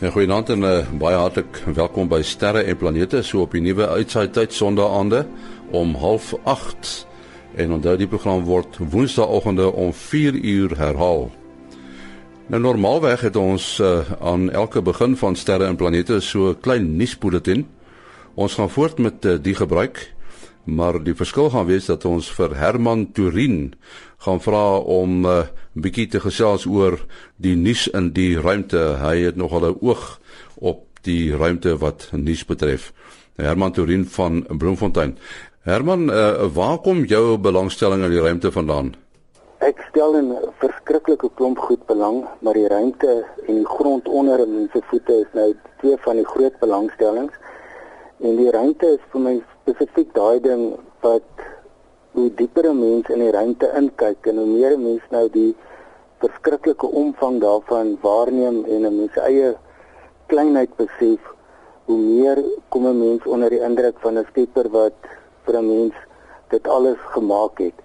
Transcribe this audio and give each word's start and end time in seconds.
Ja, 0.00 0.08
goeienaand 0.08 0.48
en 0.48 0.62
uh, 0.64 0.76
baie 0.96 1.16
hartlik 1.20 1.58
welkom 1.76 2.06
by 2.08 2.22
Sterre 2.24 2.62
en 2.64 2.76
Planete 2.80 3.18
so 3.20 3.42
op 3.44 3.52
die 3.52 3.60
nuwe 3.60 3.84
uitsaai 3.84 4.30
tyd 4.32 4.54
Sondagaande 4.56 5.26
om 5.76 5.90
08:30 5.92 6.94
en 7.60 7.74
onthou 7.76 7.98
die 8.00 8.08
program 8.08 8.46
word 8.48 8.78
Woensdaagoggende 8.80 9.66
om 9.68 9.92
4 9.92 10.38
uur 10.40 10.72
herhaal. 10.78 11.28
Nou 12.48 12.62
normaalweg 12.64 13.26
het 13.28 13.36
ons 13.36 13.66
uh, 13.84 14.08
aan 14.24 14.48
elke 14.48 14.80
begin 14.80 15.18
van 15.20 15.36
Sterre 15.36 15.68
en 15.68 15.76
Planete 15.76 16.22
so 16.24 16.48
'n 16.54 16.60
klein 16.64 16.96
nuusbulletin. 16.96 17.66
Ons 18.34 18.56
gaan 18.56 18.72
voort 18.72 18.98
met 18.98 19.24
uh, 19.24 19.36
die 19.36 19.54
gebruik, 19.54 20.14
maar 20.64 20.96
die 21.04 21.14
verskil 21.14 21.50
gaan 21.50 21.66
wees 21.66 21.92
dat 21.92 22.08
ons 22.08 22.32
vir 22.32 22.56
Herman 22.56 23.12
Turin 23.12 23.74
gaan 24.20 24.40
vra 24.40 24.78
om 24.78 25.20
'n 25.20 25.26
uh, 25.26 25.46
bietjie 25.72 26.06
te 26.06 26.20
gesels 26.20 26.66
oor 26.66 26.98
die 27.36 27.56
nuus 27.56 27.88
in 27.88 28.12
die 28.12 28.40
ruimte. 28.40 28.98
Hy 29.00 29.16
het 29.24 29.36
nogal 29.36 29.70
'n 29.70 29.78
oog 29.80 30.20
op 30.58 30.84
die 31.02 31.36
ruimte 31.36 31.78
wat 31.78 32.10
nuus 32.12 32.44
betref. 32.44 32.92
Herman 33.36 33.72
Turin 33.72 34.04
van 34.04 34.44
Bloemfontein. 34.58 35.16
Herman, 35.60 36.10
uh, 36.10 36.46
waar 36.52 36.78
kom 36.78 37.04
jou 37.04 37.38
belangstelling 37.38 38.04
in 38.04 38.10
die 38.10 38.20
ruimte 38.20 38.52
vandaan? 38.52 38.94
Ek 39.58 39.80
stel 39.88 40.16
'n 40.16 40.36
verskriklike 40.58 41.30
klomp 41.34 41.58
goed 41.58 41.86
belang, 41.86 42.24
maar 42.40 42.54
die 42.54 42.68
ruimte 42.68 43.26
en 43.46 43.54
die 43.54 43.66
grond 43.66 44.08
onder 44.08 44.48
mense 44.48 44.80
voete 44.88 45.12
is 45.12 45.32
nou 45.32 45.54
twee 45.80 45.96
van 46.00 46.16
die 46.16 46.26
groot 46.26 46.58
belangstellings. 46.58 47.32
En 48.20 48.36
die 48.36 48.50
ruimte 48.50 48.86
is 48.86 49.04
vir 49.12 49.20
my 49.20 49.42
spesifiek 49.60 50.14
daai 50.14 50.40
ding 50.40 50.76
wat 51.00 51.28
hoe 52.20 52.30
dieper 52.36 52.66
'n 52.68 52.78
mens 52.78 53.08
in 53.08 53.20
die 53.24 53.32
ruimte 53.32 53.68
inkyk 53.80 54.26
en 54.30 54.36
hoe 54.40 54.46
meer 54.46 54.72
'n 54.76 54.82
mens 54.82 55.04
nou 55.10 55.26
die 55.32 55.52
verskriklike 56.22 56.86
omvang 57.02 57.36
daarvan 57.40 57.98
waarneem 58.02 58.64
en 58.64 58.80
'n 58.86 58.96
mens 58.96 59.14
eie 59.16 59.56
kleinheid 60.26 60.72
besef, 60.76 61.20
hoe 61.84 61.98
meer 61.98 62.38
kom 62.68 62.86
'n 62.86 62.98
mens 62.98 63.22
onder 63.24 63.50
die 63.50 63.64
indruk 63.68 63.96
van 64.04 64.18
'n 64.18 64.26
skepper 64.30 64.68
wat 64.70 64.98
vir 65.44 65.54
'n 65.58 65.66
mens 65.66 65.94
dit 66.48 66.68
alles 66.68 67.00
gemaak 67.14 67.58
het. 67.58 67.78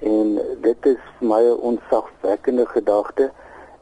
En 0.00 0.38
dit 0.60 0.86
is 0.86 1.02
my 1.20 1.42
onsagwekkende 1.70 2.66
gedagte 2.66 3.30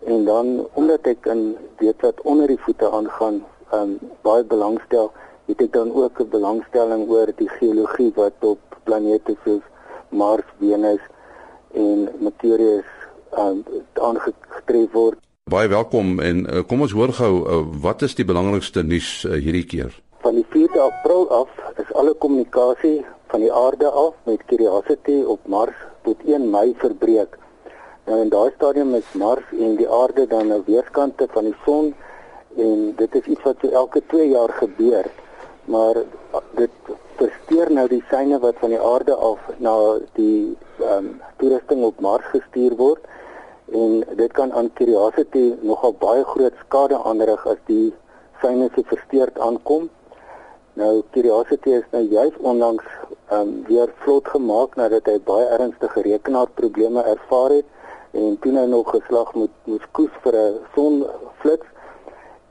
en 0.04 0.24
dan 0.24 0.66
omdat 0.72 1.06
ek 1.06 1.26
in 1.26 1.56
weet 1.78 2.00
wat 2.00 2.20
onder 2.22 2.46
die 2.46 2.62
voete 2.64 2.90
aangaan, 2.90 3.44
um 3.72 3.98
baie 4.22 4.44
belangstel, 4.44 5.12
het 5.46 5.60
ek 5.60 5.72
dan 5.72 5.94
ook 5.94 6.20
'n 6.20 6.28
belangstelling 6.28 7.08
oor 7.10 7.28
die 7.36 7.48
geologie 7.48 8.12
wat 8.14 8.36
op 8.40 8.58
planete 8.84 9.36
soos 9.44 9.62
Mars, 10.14 10.46
Venus 10.58 11.02
en 11.74 12.08
Mercurius 12.22 12.86
um, 13.38 13.64
aangetref 13.98 14.92
word. 14.94 15.18
Baie 15.50 15.68
welkom 15.68 16.20
en 16.24 16.46
uh, 16.46 16.62
kom 16.68 16.84
ons 16.86 16.94
hoor 16.96 17.12
gou 17.18 17.32
uh, 17.42 17.60
wat 17.84 18.04
is 18.06 18.14
die 18.16 18.26
belangrikste 18.28 18.84
nuus 18.86 19.24
uh, 19.26 19.34
hierdie 19.36 19.66
keer? 19.68 19.92
Van 20.24 20.38
die 20.38 20.46
4de 20.54 20.80
April 20.80 21.26
af 21.34 21.50
is 21.82 21.90
alle 21.98 22.14
kommunikasie 22.22 23.02
van 23.32 23.42
die 23.44 23.52
aarde 23.52 23.90
af 23.90 24.14
met 24.30 24.46
Curiosity 24.48 25.18
op 25.34 25.42
Mars 25.50 25.76
tot 26.06 26.22
1 26.24 26.46
Mei 26.50 26.70
verbreek. 26.78 27.36
Nou 28.06 28.20
in 28.22 28.30
daai 28.32 28.54
stadium 28.54 28.94
is 28.94 29.10
Mars 29.18 29.44
en 29.58 29.76
die 29.80 29.90
aarde 29.90 30.26
dan 30.30 30.48
nou 30.52 30.62
weerskante 30.66 31.28
van 31.34 31.50
die 31.50 31.56
son 31.66 31.92
en 32.56 32.92
dit 32.96 33.20
is 33.20 33.28
iets 33.34 33.44
wat 33.44 33.60
so 33.60 33.74
elke 33.82 34.02
2 34.14 34.30
jaar 34.30 34.52
gebeur. 34.62 35.10
Maar 35.64 35.94
dit 36.58 36.70
versteur 37.16 37.70
nou 37.72 37.86
die 37.88 38.02
syne 38.10 38.38
wat 38.42 38.58
van 38.60 38.72
die 38.74 38.80
aarde 38.80 39.14
af 39.14 39.40
na 39.58 39.74
die 40.18 40.56
ehm 40.78 40.96
um, 40.96 41.10
toerusting 41.38 41.84
op 41.84 42.00
Mars 42.00 42.26
gestuur 42.32 42.74
word 42.76 43.04
en 43.72 44.02
dit 44.16 44.32
kan 44.32 44.52
aan 44.52 44.70
Curiosity 44.78 45.44
nogal 45.60 45.94
baie 45.98 46.24
groot 46.24 46.56
skade 46.66 46.98
aanrig 47.10 47.46
as 47.46 47.60
die 47.66 47.92
syne 48.42 48.68
se 48.74 48.82
versteurd 48.90 49.38
aankom. 49.38 49.88
Nou 50.74 51.02
Curiosity 51.14 51.70
is 51.78 51.86
nou 51.90 52.02
juis 52.02 52.36
onlangs 52.38 52.84
ehm 53.28 53.40
um, 53.40 53.54
weer 53.68 53.92
vlot 54.02 54.28
gemaak 54.28 54.76
nadat 54.76 55.06
hy 55.06 55.18
baie 55.30 55.46
ernstige 55.58 56.02
rekenaarprobleme 56.08 57.06
ervaar 57.14 57.56
het 57.60 57.70
en 58.14 58.36
toe 58.40 58.52
hy 58.58 58.66
nog 58.70 58.90
geslag 58.90 59.32
moet 59.34 59.54
moes 59.70 59.86
koes 59.96 60.18
vir 60.26 60.36
'n 60.42 60.58
sonflits 60.74 61.73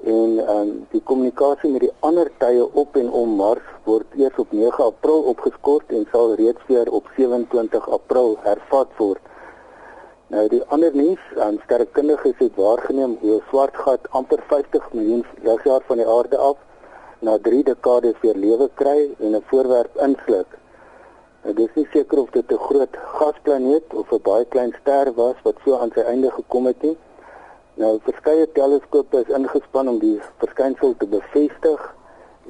en 0.03 0.39
um, 0.49 0.71
die 0.91 1.01
kommunikasie 1.07 1.69
met 1.71 1.85
die 1.85 1.91
ander 2.03 2.27
tye 2.41 2.63
op 2.81 2.97
en 2.99 3.09
om 3.09 3.35
Mars 3.39 3.67
word 3.85 4.17
eers 4.19 4.39
op 4.41 4.51
9 4.51 4.83
April 4.83 5.21
opgeskort 5.31 5.91
en 5.95 6.03
sal 6.11 6.33
reeds 6.39 6.65
weer 6.67 6.91
op 6.91 7.07
27 7.15 7.87
April 7.89 8.35
hervat 8.43 8.91
word. 8.97 9.21
Nou 10.33 10.43
die 10.51 10.61
ander 10.75 10.91
nuus, 10.95 11.23
aan 11.37 11.55
um, 11.55 11.61
sterrekundiges 11.63 12.35
het 12.41 12.59
waargeneem 12.59 13.15
hoe 13.21 13.37
'n 13.37 13.45
swart 13.49 13.77
gat 13.85 14.09
amper 14.09 14.43
50 14.47 14.91
miljoen 14.93 15.23
ligjaar 15.43 15.81
van 15.87 15.97
die 15.97 16.07
aarde 16.07 16.37
af 16.37 16.57
na 17.19 17.37
3 17.37 17.63
dekades 17.63 18.19
weer 18.21 18.35
lewe 18.35 18.69
kry 18.75 18.99
en 19.19 19.35
'n 19.35 19.43
voorwerp 19.51 19.95
insluk. 20.07 20.59
Nou, 21.43 21.55
dit 21.55 21.67
is 21.67 21.75
nie 21.75 21.87
seker 21.93 22.19
of 22.19 22.29
dit 22.29 22.51
'n 22.51 22.65
groot 22.67 22.95
gasplaneet 23.19 23.93
of 23.93 24.11
'n 24.11 24.21
baie 24.23 24.45
klein 24.45 24.75
ster 24.81 25.13
was 25.13 25.35
wat 25.43 25.55
so 25.65 25.77
aan 25.77 25.91
sy 25.95 25.99
einde 25.99 26.31
gekom 26.31 26.65
het 26.65 26.81
nie. 26.81 26.97
Nou 27.81 27.97
verskeie 28.05 28.45
teleskope 28.53 29.23
is 29.23 29.33
ingespan 29.33 29.87
om 29.89 29.99
die 30.01 30.19
verskynsel 30.43 30.93
te 30.99 31.07
bevestig 31.09 31.81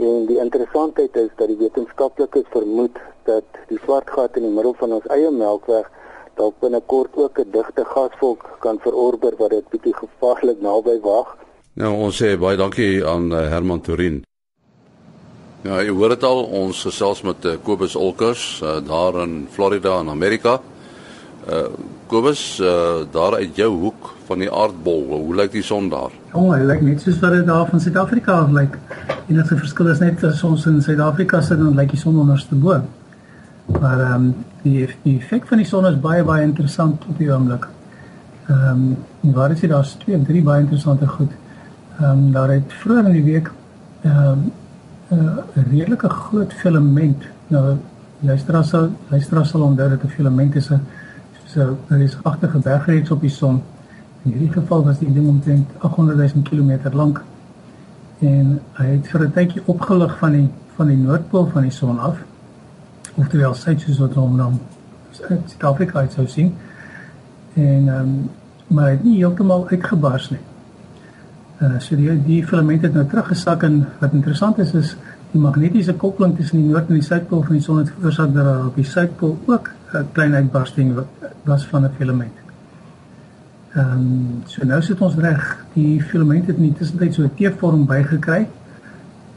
en 0.03 0.25
die 0.27 0.39
interessantheid 0.41 1.15
is 1.15 1.29
dat 1.39 1.47
die 1.47 1.59
wetenskaplikes 1.61 2.49
vermoed 2.51 2.97
dat 3.29 3.61
die 3.69 3.79
swart 3.85 4.09
gat 4.11 4.35
in 4.35 4.43
die 4.49 4.51
middel 4.51 4.75
van 4.81 4.97
ons 4.97 5.07
eie 5.15 5.29
Melkweg 5.31 5.87
dalk 6.35 6.59
binnekort 6.59 7.15
ook 7.15 7.39
'n 7.39 7.51
digte 7.51 7.85
gasvolk 7.85 8.43
kan 8.59 8.79
verorber 8.83 9.33
wat 9.37 9.49
dit 9.49 9.69
bietjie 9.69 9.95
gevaarlik 9.95 10.61
naby 10.61 10.99
wag. 11.01 11.37
Nou 11.73 11.93
ons 11.93 12.21
sê 12.23 12.37
baie 12.37 12.57
dankie 12.57 13.05
aan 13.05 13.31
uh, 13.31 13.49
Herman 13.49 13.81
Turin. 13.81 14.23
Ja, 15.63 15.79
jy 15.81 15.89
hoor 15.89 16.09
dit 16.09 16.23
al, 16.23 16.43
ons 16.43 16.83
gesels 16.83 17.21
met 17.21 17.45
uh, 17.45 17.55
Kobus 17.63 17.95
Olkers 17.95 18.61
uh, 18.63 18.81
daar 18.87 19.21
in 19.23 19.47
Florida 19.51 19.99
in 19.99 20.09
Amerika. 20.09 20.59
Uh 21.47 21.67
Kobus, 22.07 22.59
uh 22.59 23.03
daar 23.11 23.33
uit 23.35 23.55
jou 23.55 23.71
hoek 23.79 24.13
van 24.33 24.41
die 24.41 24.51
aardbol, 24.51 25.03
hoe 25.11 25.35
lyk 25.37 25.51
die 25.53 25.63
son 25.65 25.89
daar? 25.91 26.13
O, 26.33 26.47
oh, 26.47 26.49
hy 26.55 26.63
lyk 26.65 26.81
net 26.85 27.03
soos 27.03 27.19
wat 27.21 27.35
dit 27.37 27.45
daar 27.45 27.69
van 27.69 27.81
Suid-Afrika 27.83 28.39
af 28.45 28.53
lyk. 28.55 28.77
En 29.27 29.37
dit 29.37 29.51
verskil 29.51 29.91
is 29.91 30.01
net 30.01 30.23
as 30.27 30.41
ons 30.47 30.65
in 30.71 30.81
Suid-Afrika 30.81 31.41
sit 31.45 31.61
dan 31.61 31.77
lyk 31.77 31.93
die 31.93 32.01
son 32.01 32.17
onderste 32.23 32.57
bo. 32.57 32.79
Maar 33.77 34.01
ehm 34.01 34.15
um, 34.15 34.33
die 34.63 34.87
die 35.03 35.17
effek 35.19 35.45
van 35.49 35.59
die 35.59 35.67
son 35.67 35.85
is 35.89 35.99
baie 36.01 36.23
baie 36.25 36.43
interessant 36.47 37.05
op 37.11 37.19
die 37.21 37.29
oomblik. 37.31 37.67
Ehm 38.49 38.81
um, 39.21 39.33
waar 39.37 39.53
is 39.53 39.61
dit 39.61 39.71
daar's 39.71 39.93
twee 40.01 40.19
drie 40.25 40.41
baie 40.43 40.65
interessante 40.65 41.07
goed. 41.07 41.31
Ehm 41.99 42.09
um, 42.09 42.25
daar 42.31 42.55
het 42.55 42.73
vroeër 42.81 43.11
in 43.11 43.17
die 43.19 43.25
week 43.29 43.51
ehm 44.01 44.17
um, 44.17 44.51
'n 45.13 45.67
redelike 45.69 46.09
groot 46.09 46.53
filament 46.53 47.23
nou 47.47 47.77
luisteraars 48.19 48.69
sal 49.49 49.61
onthou 49.61 49.89
dat 49.89 50.03
'n 50.03 50.15
filament 50.17 50.55
is 50.55 50.71
'n 50.71 50.81
so 51.45 51.77
daar 51.87 52.01
is 52.01 52.17
agterge 52.23 52.59
bergreeks 52.59 53.11
op 53.11 53.21
die 53.21 53.29
son. 53.29 53.61
In 54.23 54.31
hierdie 54.31 54.51
geval 54.51 54.83
was 54.83 54.99
die 54.99 55.13
ding 55.13 55.27
omtrent 55.27 55.69
800 55.79 56.17
000 56.17 56.43
km 56.49 56.95
lank 56.95 57.23
en 58.19 58.59
hy 58.73 58.85
het 58.85 59.07
vir 59.07 59.23
'n 59.25 59.31
tydjie 59.31 59.63
opgelig 59.65 60.17
van 60.17 60.31
die 60.31 60.49
van 60.75 60.87
die 60.87 60.97
noordpool 60.97 61.49
van 61.53 61.61
die 61.61 61.71
son 61.71 61.99
af. 61.99 62.17
Oftewel 63.15 63.53
suid 63.53 63.81
soos 63.81 63.99
wat 63.99 64.13
hom 64.13 64.37
dan 64.37 64.59
Suid-Afrika 65.11 65.99
uit 65.99 66.11
sou 66.11 66.27
sien. 66.27 66.55
En 67.53 67.87
ehm 67.87 67.99
um, 67.99 68.29
maar 68.67 68.85
hy 68.85 68.91
het 68.91 69.03
nie 69.03 69.17
heeltemal 69.17 69.67
uitgebars 69.69 70.29
nie. 70.29 70.39
Uh 71.61 71.79
so 71.79 71.95
die 71.95 72.15
die 72.25 72.43
filament 72.47 72.81
het 72.81 72.93
nou 72.93 73.05
teruggesak 73.05 73.63
en 73.63 73.85
wat 73.99 74.13
interessant 74.13 74.57
is 74.57 74.73
is 74.73 74.95
die 75.31 75.41
magnetiese 75.41 75.93
koppeling 75.93 76.37
tussen 76.37 76.61
die 76.61 76.69
noord 76.69 76.89
en 76.89 76.99
die 76.99 77.05
suidpool 77.09 77.43
van 77.43 77.57
die 77.57 77.65
son 77.65 77.77
het 77.77 77.91
veroorsaak 77.97 78.33
dat 78.33 78.45
daar 78.45 78.65
op 78.65 78.75
die 78.75 78.85
suidpool 78.85 79.37
ook 79.45 79.69
'n 79.93 80.07
klein 80.11 80.33
uitbarsting 80.33 80.95
was 81.43 81.65
van 81.65 81.85
'n 81.85 81.91
filament. 81.97 82.42
Ehm 83.73 83.91
um, 83.91 84.41
so 84.45 84.65
nou 84.65 84.81
sit 84.85 84.99
ons 85.01 85.15
reg. 85.17 85.41
Die 85.73 86.01
filament 86.01 86.47
het 86.47 86.59
in 86.59 86.69
die 86.69 86.77
tussentyd 86.77 87.13
so 87.13 87.23
'n 87.23 87.33
T-vorm 87.33 87.85
bygekry 87.89 88.47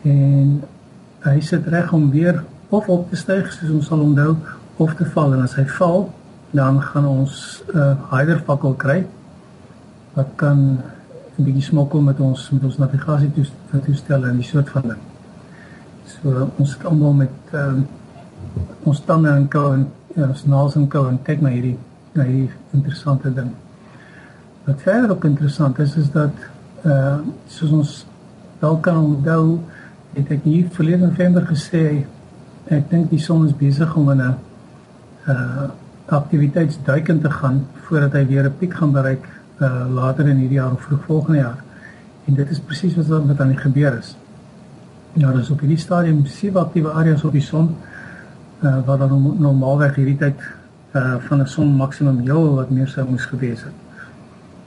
en 0.03 0.63
hy 1.25 1.41
sit 1.41 1.67
reg 1.67 1.93
om 1.93 2.11
weer 2.11 2.45
of 2.69 2.89
op 2.89 3.11
te 3.11 3.17
styg 3.17 3.53
soos 3.53 3.71
ons 3.71 3.87
sal 3.87 4.01
onthou 4.01 4.37
of 4.77 4.95
te 4.95 5.05
val 5.05 5.35
en 5.35 5.43
as 5.43 5.55
hy 5.55 5.65
val 5.79 6.13
dan 6.51 6.83
gaan 6.83 7.07
ons 7.07 7.63
'n 7.73 7.79
uh, 7.79 7.97
hyder 8.11 8.43
fakkel 8.47 8.75
kry 8.75 9.07
wat 10.15 10.29
kan 10.37 10.79
'n 11.39 11.45
bietjie 11.45 11.63
smokkel 11.63 12.01
met 12.01 12.21
ons 12.21 12.51
met 12.51 12.65
ons 12.65 12.79
navigasie 12.79 13.33
toestelle 13.85 14.29
en 14.29 14.37
die 14.37 14.51
soort 14.53 14.71
van 14.71 14.83
ding. 14.83 15.03
So 16.05 16.51
ons 16.59 16.73
sit 16.73 16.85
almal 16.85 17.13
met 17.13 17.37
ehm 17.53 17.69
um, 17.69 17.87
ons 18.83 19.01
tande 19.05 19.29
en 19.29 19.49
kou 19.49 19.75
en 19.75 19.87
ja, 20.15 20.29
ons 20.29 20.45
naels 20.45 20.77
en 20.77 20.89
kou 20.89 21.09
en 21.09 21.23
kyk 21.23 21.41
na 21.41 21.49
hierdie 21.49 21.79
na 22.13 22.23
hierdie 22.23 22.51
interessante 22.73 23.35
ding. 23.35 23.51
Wat 24.67 24.83
verder 24.83 25.11
ook 25.11 25.25
interessant 25.25 25.79
is 25.79 25.97
is 25.97 26.11
dat 26.11 26.33
uh 26.83 27.19
soos 27.47 27.71
ons 27.71 28.07
dalk 28.59 28.83
kan 28.83 28.99
onthou, 28.99 29.61
het 30.17 30.31
ek 30.35 30.43
hier 30.43 30.67
verlede 30.75 31.07
November 31.07 31.47
gesê 31.47 32.03
ek 32.75 32.89
dink 32.91 33.13
die 33.13 33.23
son 33.23 33.45
is 33.47 33.55
besig 33.55 33.95
om 33.95 34.11
in 34.11 34.23
'n 34.23 34.35
uh 35.31 35.69
aktiwiteitsduik 36.07 37.09
in 37.09 37.21
te 37.21 37.31
gaan 37.31 37.63
voordat 37.87 38.13
hy 38.13 38.27
weer 38.27 38.51
'n 38.51 38.59
piek 38.59 38.75
gaan 38.75 38.93
bereik 38.93 39.25
uh 39.61 39.87
later 40.01 40.27
in 40.27 40.43
hierdie 40.43 40.59
jaar 40.59 40.73
of 40.73 40.83
vroeg 40.83 41.05
volgende 41.07 41.39
jaar. 41.39 41.63
En 42.27 42.35
dit 42.35 42.51
is 42.51 42.59
presies 42.59 42.97
wat 42.97 43.27
wat 43.27 43.41
aan 43.41 43.55
die 43.55 43.63
gebeur 43.63 43.99
is. 43.99 44.17
Ja, 45.13 45.33
dus 45.33 45.51
op 45.51 45.61
hierdie 45.61 45.79
stadium 45.79 46.27
sewe 46.27 46.59
aktiewe 46.59 46.91
areas 46.91 47.25
op 47.25 47.33
die 47.33 47.41
son 47.41 47.77
uh, 48.63 48.79
wat 48.87 48.99
dan 48.99 49.35
normaalweg 49.39 49.95
hierdie 49.95 50.19
tyd 50.19 50.41
uh, 50.93 51.15
van 51.19 51.41
'n 51.41 51.47
son 51.47 51.77
maksimum 51.77 52.19
heel 52.19 52.55
wat 52.55 52.71
meer 52.71 52.89
sou 52.89 53.09
moes 53.09 53.25
gewees 53.25 53.63
het. 53.63 53.86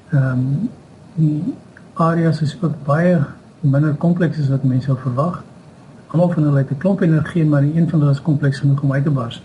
Ehm 0.10 0.32
um, 0.32 0.70
die 1.16 1.54
areas 1.94 2.42
is 2.42 2.58
ook 2.62 2.76
baie 2.86 3.20
minder 3.60 3.94
kompleks 3.94 4.40
as 4.40 4.50
wat 4.50 4.64
mense 4.64 4.86
sou 4.86 4.98
verwag. 4.98 5.42
Almal 6.10 6.32
van 6.32 6.44
hulle 6.44 6.58
het 6.58 6.72
'n 6.72 6.78
klomp 6.78 7.02
energie, 7.02 7.46
maar 7.46 7.62
een 7.62 7.90
van 7.90 8.00
hulle 8.00 8.12
is 8.12 8.22
kompleks 8.22 8.60
genoeg 8.60 8.82
om 8.82 8.94
uit 8.94 9.04
te 9.04 9.12
bars. 9.12 9.42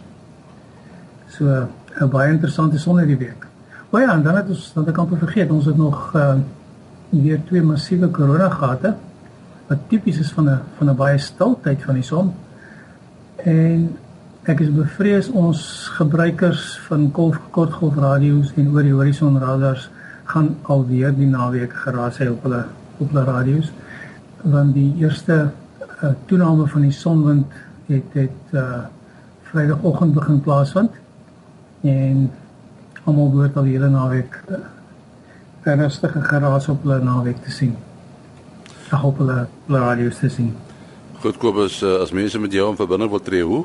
So 1.28 1.44
'n 2.00 2.08
baie 2.08 2.32
interessante 2.32 2.78
son 2.78 2.98
hierdie 2.98 3.18
week. 3.18 3.46
O 3.90 3.98
ja, 3.98 4.12
en 4.12 4.22
dan 4.22 4.36
het 4.36 4.48
ons 4.48 4.72
dan 4.72 4.88
ek 4.88 4.96
amper 4.96 5.18
vergeet, 5.18 5.50
ons 5.50 5.64
het 5.64 5.76
nog 5.76 6.12
uh, 6.16 6.34
weer 7.10 7.44
twee 7.44 7.62
massiewe 7.62 8.08
koronagate 8.08 8.94
wat 9.66 9.78
tipies 9.88 10.18
is 10.18 10.32
van 10.32 10.48
'n 10.50 10.60
van 10.78 10.90
'n 10.90 10.96
baie 10.96 11.18
stil 11.18 11.58
tyd 11.62 11.82
van 11.82 11.94
die 11.94 12.02
son. 12.02 12.32
En 13.36 13.96
ek 14.42 14.60
is 14.60 14.72
bevrees 14.72 15.28
ons 15.30 15.88
gebruikers 15.88 16.78
van 16.88 17.10
kortgolfradio's 17.50 18.52
en 18.56 18.72
oor 18.72 18.82
die 18.82 18.92
horison 18.92 19.38
radars 19.38 19.90
gaan 20.24 20.56
alweer 20.62 21.14
die 21.16 21.28
naweek 21.28 21.72
geraas 21.84 22.18
hy 22.18 22.30
op 22.32 22.42
hulle 22.46 22.64
op 22.98 23.10
hulle 23.10 23.24
radio's 23.24 23.72
want 24.42 24.74
die 24.74 24.90
eerste 25.02 25.38
uh, 26.02 26.12
toename 26.26 26.66
van 26.68 26.86
die 26.86 26.92
sonwind 26.92 27.62
het 27.86 28.20
het 28.20 28.52
uh 28.52 28.84
Vrydagoggend 29.54 30.14
begin 30.14 30.40
plaasvind 30.42 30.90
en 31.86 32.30
almal 33.04 33.28
behoort 33.30 33.56
al 33.60 33.68
die 33.68 33.76
hele 33.76 33.90
naweek 33.92 34.40
uh, 34.48 34.56
'n 35.64 35.80
rustige 35.80 36.20
geraas 36.20 36.68
op 36.68 36.82
hulle 36.82 36.98
naweek 37.04 37.38
te 37.42 37.50
sien. 37.50 37.76
Ek 38.90 38.98
hoop 39.00 39.18
hulle 39.22 39.46
hulle 39.66 39.78
radio's 39.78 40.18
te 40.18 40.28
sien. 40.28 40.50
Goed 41.22 41.38
Kobus, 41.38 41.82
uh, 41.82 42.00
as 42.02 42.12
mense 42.12 42.38
met 42.38 42.52
jou 42.52 42.66
in 42.70 42.76
verbinding 42.76 43.10
wil 43.10 43.22
tree, 43.22 43.42
hoe? 43.42 43.64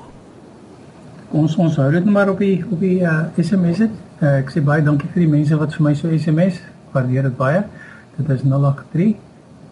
Ons 1.29 1.55
ons 1.55 1.75
hou 1.75 1.91
dit 1.91 2.05
maar 2.05 2.29
op 2.29 2.39
die 2.39 2.63
op 2.69 2.79
die 2.79 3.01
uh, 3.01 3.25
SMS 3.35 3.77
dit. 3.83 3.97
Uh, 4.19 4.41
ek 4.41 4.49
sê 4.51 4.59
baie 4.59 4.83
dankie 4.83 5.07
vir 5.13 5.21
die 5.23 5.31
mense 5.31 5.55
wat 5.55 5.71
vir 5.77 5.83
my 5.85 5.93
so 5.95 6.09
SMS 6.11 6.57
waardeer 6.91 7.23
dit 7.29 7.35
baie. 7.39 7.61
Dit 8.17 8.27
is 8.33 8.41
083 8.43 9.15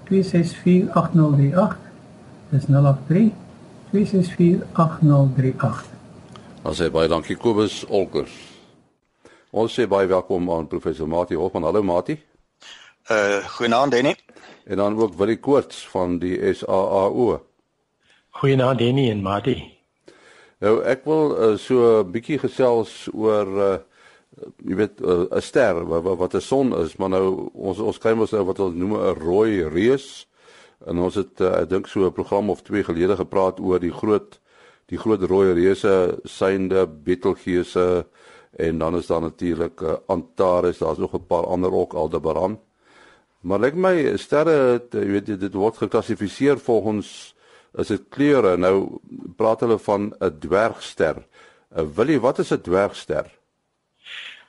2648038. 0.07 1.75
Dis 2.53 2.67
083 2.71 3.35
2648038. 3.91 5.81
Ons 6.63 6.79
sê 6.79 6.87
baie 6.95 7.11
dankie 7.11 7.35
Kobus 7.35 7.81
Olkers. 7.91 8.31
Ons 9.51 9.75
sê 9.75 9.83
baie 9.83 10.07
welkom 10.07 10.47
aan 10.55 10.71
professor 10.71 11.11
Mati 11.11 11.35
Hofman. 11.35 11.67
Hallo 11.67 11.83
Mati. 11.83 12.15
Uh 13.11 13.43
goeienaand 13.57 13.91
Denny. 13.91 14.15
En 14.63 14.79
dan 14.79 14.95
ook 14.95 15.19
Willie 15.19 15.43
Koorts 15.43 15.83
van 15.91 16.23
die 16.23 16.39
SAAO. 16.53 17.43
Goeienaand 18.39 18.79
Denny 18.79 19.11
en 19.11 19.21
Mati. 19.27 19.59
Nou 20.63 20.79
ek 20.87 21.03
wil 21.03 21.35
uh, 21.35 21.59
so 21.59 21.99
'n 21.99 22.11
bietjie 22.15 22.39
gesels 22.39 23.11
oor 23.11 23.47
uh 23.59 23.75
jy 24.65 24.75
weet 24.75 25.01
'n 25.01 25.27
uh, 25.31 25.41
ster 25.41 25.85
wat 25.85 26.03
wat 26.03 26.33
'n 26.35 26.41
son 26.41 26.73
is, 26.83 26.97
maar 26.97 27.09
nou 27.09 27.49
ons 27.53 27.79
ons 27.79 27.97
kry 27.97 28.13
mos 28.13 28.31
nou 28.31 28.43
wat 28.45 28.59
ons 28.59 28.75
noem 28.75 28.93
'n 28.93 29.19
rooi 29.19 29.67
reus. 29.67 30.27
En 30.85 30.99
ons 30.99 31.15
het 31.15 31.41
uh, 31.41 31.61
ek 31.61 31.69
dink 31.69 31.87
so 31.87 32.05
'n 32.05 32.13
program 32.13 32.49
of 32.49 32.61
twee 32.61 32.83
gelede 32.83 33.15
gepraat 33.15 33.59
oor 33.59 33.79
die 33.79 33.91
groot 33.91 34.39
die 34.87 34.97
groot 34.97 35.21
rooi 35.21 35.53
reuse, 35.53 36.19
synde, 36.23 36.87
Betelgeuse 36.87 38.05
en 38.57 38.77
dan 38.77 38.95
is 38.95 39.07
daar 39.07 39.21
natuurlik 39.21 39.81
uh, 39.81 39.95
Antares, 40.07 40.77
daar's 40.77 40.97
nog 40.97 41.13
'n 41.13 41.27
paar 41.27 41.45
ander 41.45 41.73
ook 41.73 41.93
Aldebaran. 41.93 42.59
Maar 43.41 43.59
lyk 43.59 43.75
my 43.75 44.17
sterre, 44.17 44.79
het, 44.79 44.93
jy 44.93 45.07
weet 45.07 45.39
dit 45.39 45.53
word 45.53 45.77
geklassifiseer 45.77 46.57
volgens 46.57 47.35
is 47.77 47.87
dit 47.87 48.07
kleure. 48.09 48.57
Nou 48.57 48.99
praat 49.37 49.59
hulle 49.59 49.77
van 49.79 50.13
'n 50.19 50.39
dwergster. 50.39 51.25
Uh, 51.77 51.83
Willie, 51.95 52.19
wat 52.19 52.39
is 52.39 52.51
'n 52.51 52.61
dwergster? 52.61 53.36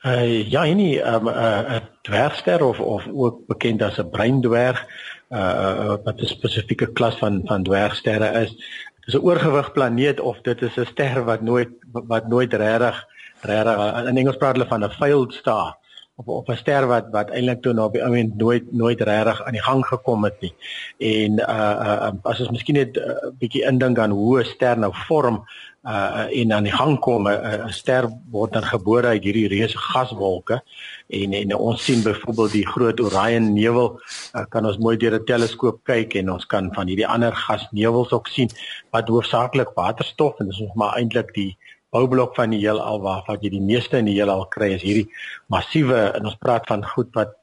Uh, 0.02 0.48
ja, 0.50 0.62
nie 0.62 1.00
'n 1.00 1.14
um, 1.14 1.28
uh, 1.28 1.76
dwergster 2.02 2.64
of 2.64 2.80
of 2.80 3.08
ook 3.12 3.46
bekend 3.46 3.82
as 3.82 3.98
'n 3.98 4.10
breindwerg 4.10 4.86
uh 5.30 5.96
wat 6.04 6.20
'n 6.20 6.26
spesifieke 6.26 6.92
klas 6.92 7.16
van 7.16 7.42
van 7.44 7.62
dwergsterre 7.62 8.40
is. 8.40 8.50
Dit 8.94 9.06
is 9.06 9.14
'n 9.14 9.24
oorgewig 9.24 9.72
planeet 9.72 10.20
of 10.20 10.40
dit 10.40 10.62
is 10.62 10.76
'n 10.76 10.86
ster 10.86 11.24
wat 11.24 11.40
nooit 11.40 11.68
wat 11.92 12.28
nooit 12.28 12.54
regtig 12.54 13.06
regtig 13.40 14.06
in 14.06 14.16
Engels 14.16 14.36
praat 14.36 14.56
hulle 14.56 14.68
van 14.68 14.84
'n 14.84 14.90
failed 14.90 15.34
star 15.34 15.76
of 16.18 16.26
of 16.26 16.48
'n 16.48 16.56
ster 16.56 16.86
wat 16.86 17.06
wat 17.14 17.30
eintlik 17.30 17.62
toe 17.62 17.72
nou 17.72 17.86
op 17.86 17.94
die 17.94 18.32
nooit 18.42 18.72
nooit 18.72 19.00
regtig 19.00 19.42
aan 19.44 19.56
die 19.58 19.66
gang 19.68 19.86
gekom 19.86 20.24
het 20.24 20.40
nie. 20.40 20.54
En 20.98 21.32
uh 21.38 21.76
uh 21.86 22.12
as 22.22 22.40
ons 22.40 22.50
miskien 22.50 22.74
net 22.74 22.96
'n 22.96 23.00
uh, 23.00 23.30
bietjie 23.38 23.66
indink 23.70 23.98
aan 23.98 24.10
hoe 24.10 24.40
'n 24.40 24.44
ster 24.44 24.78
nou 24.78 24.92
vorm 25.06 25.44
uh 25.86 26.26
en 26.40 26.52
aan 26.52 26.66
die 26.66 26.72
gang 26.72 26.98
kom 26.98 27.28
'n 27.28 27.72
ster 27.72 28.10
word 28.30 28.52
dan 28.52 28.62
gebore 28.62 29.06
uit 29.06 29.24
hierdie 29.24 29.48
reuse 29.48 29.78
gaswolke 29.78 30.62
en 31.08 31.32
en 31.32 31.54
ons 31.54 31.84
sien 31.84 32.02
byvoorbeeld 32.02 32.52
die 32.52 32.66
groot 32.66 33.00
Orion 33.00 33.52
nevel 33.52 34.00
uh, 34.34 34.44
kan 34.48 34.66
ons 34.66 34.78
mooi 34.78 34.96
deur 34.96 35.14
'n 35.14 35.24
teleskoop 35.24 35.78
kyk 35.84 36.14
en 36.14 36.30
ons 36.30 36.46
kan 36.46 36.74
van 36.74 36.86
hierdie 36.86 37.06
ander 37.06 37.32
gasnevels 37.32 38.12
ook 38.12 38.26
sien 38.26 38.50
wat 38.90 39.08
hoofsaaklik 39.08 39.70
waterstof 39.74 40.38
en 40.40 40.46
dis 40.46 40.60
ons 40.60 40.74
maar 40.74 40.96
eintlik 40.96 41.34
die 41.34 41.56
boublok 41.90 42.34
van 42.36 42.50
die 42.50 42.60
heelal 42.60 43.00
waarvan 43.00 43.38
jy 43.40 43.50
die 43.50 43.64
meeste 43.64 43.98
in 43.98 44.10
die 44.10 44.18
heelal 44.18 44.46
kry 44.52 44.72
is 44.76 44.84
hierdie 44.84 45.08
massiewe 45.52 46.00
en 46.18 46.28
ons 46.30 46.40
praat 46.40 46.66
van 46.68 46.84
goed 46.84 47.14
wat 47.16 47.36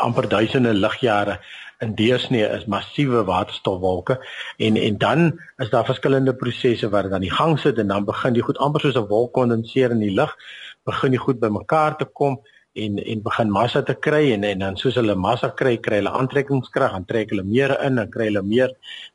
amper 0.00 0.28
duisende 0.28 0.72
ligjare 0.74 1.38
in 1.84 1.94
deursnee 1.98 2.46
is 2.56 2.64
massiewe 2.70 3.24
waterstofwolke. 3.28 4.18
En 4.56 4.76
en 4.76 4.98
dan 4.98 5.40
is 5.56 5.70
daar 5.70 5.84
verskillende 5.84 6.34
prosesse 6.34 6.88
wat 6.88 7.12
aan 7.12 7.26
die 7.26 7.34
gang 7.34 7.58
sit 7.60 7.78
en 7.78 7.92
dan 7.92 8.04
begin 8.04 8.32
die 8.32 8.42
goed 8.42 8.58
amper 8.58 8.80
soos 8.80 8.96
'n 8.96 9.08
wolk 9.08 9.32
kondenseer 9.32 9.90
in 9.90 10.00
die 10.00 10.14
lug 10.14 10.36
begin 10.84 11.10
die 11.10 11.24
goed 11.26 11.40
bymekaar 11.40 11.96
te 11.96 12.04
kom 12.04 12.40
en 12.74 12.98
en 12.98 13.20
begin 13.22 13.50
massa 13.54 13.82
te 13.86 13.94
kry 13.94 14.32
en 14.34 14.44
en 14.44 14.62
dan 14.64 14.76
soos 14.76 14.96
hulle 14.98 15.14
massa 15.14 15.50
kry, 15.58 15.76
kry 15.82 16.00
hulle 16.00 16.10
aantrekkingskrag, 16.18 16.96
dan 16.96 17.04
trek 17.06 17.30
hulle 17.30 17.44
meer 17.46 17.74
in 17.86 18.00
en 18.02 18.10
kry 18.10 18.26
hulle 18.30 18.42
meer 18.42 18.72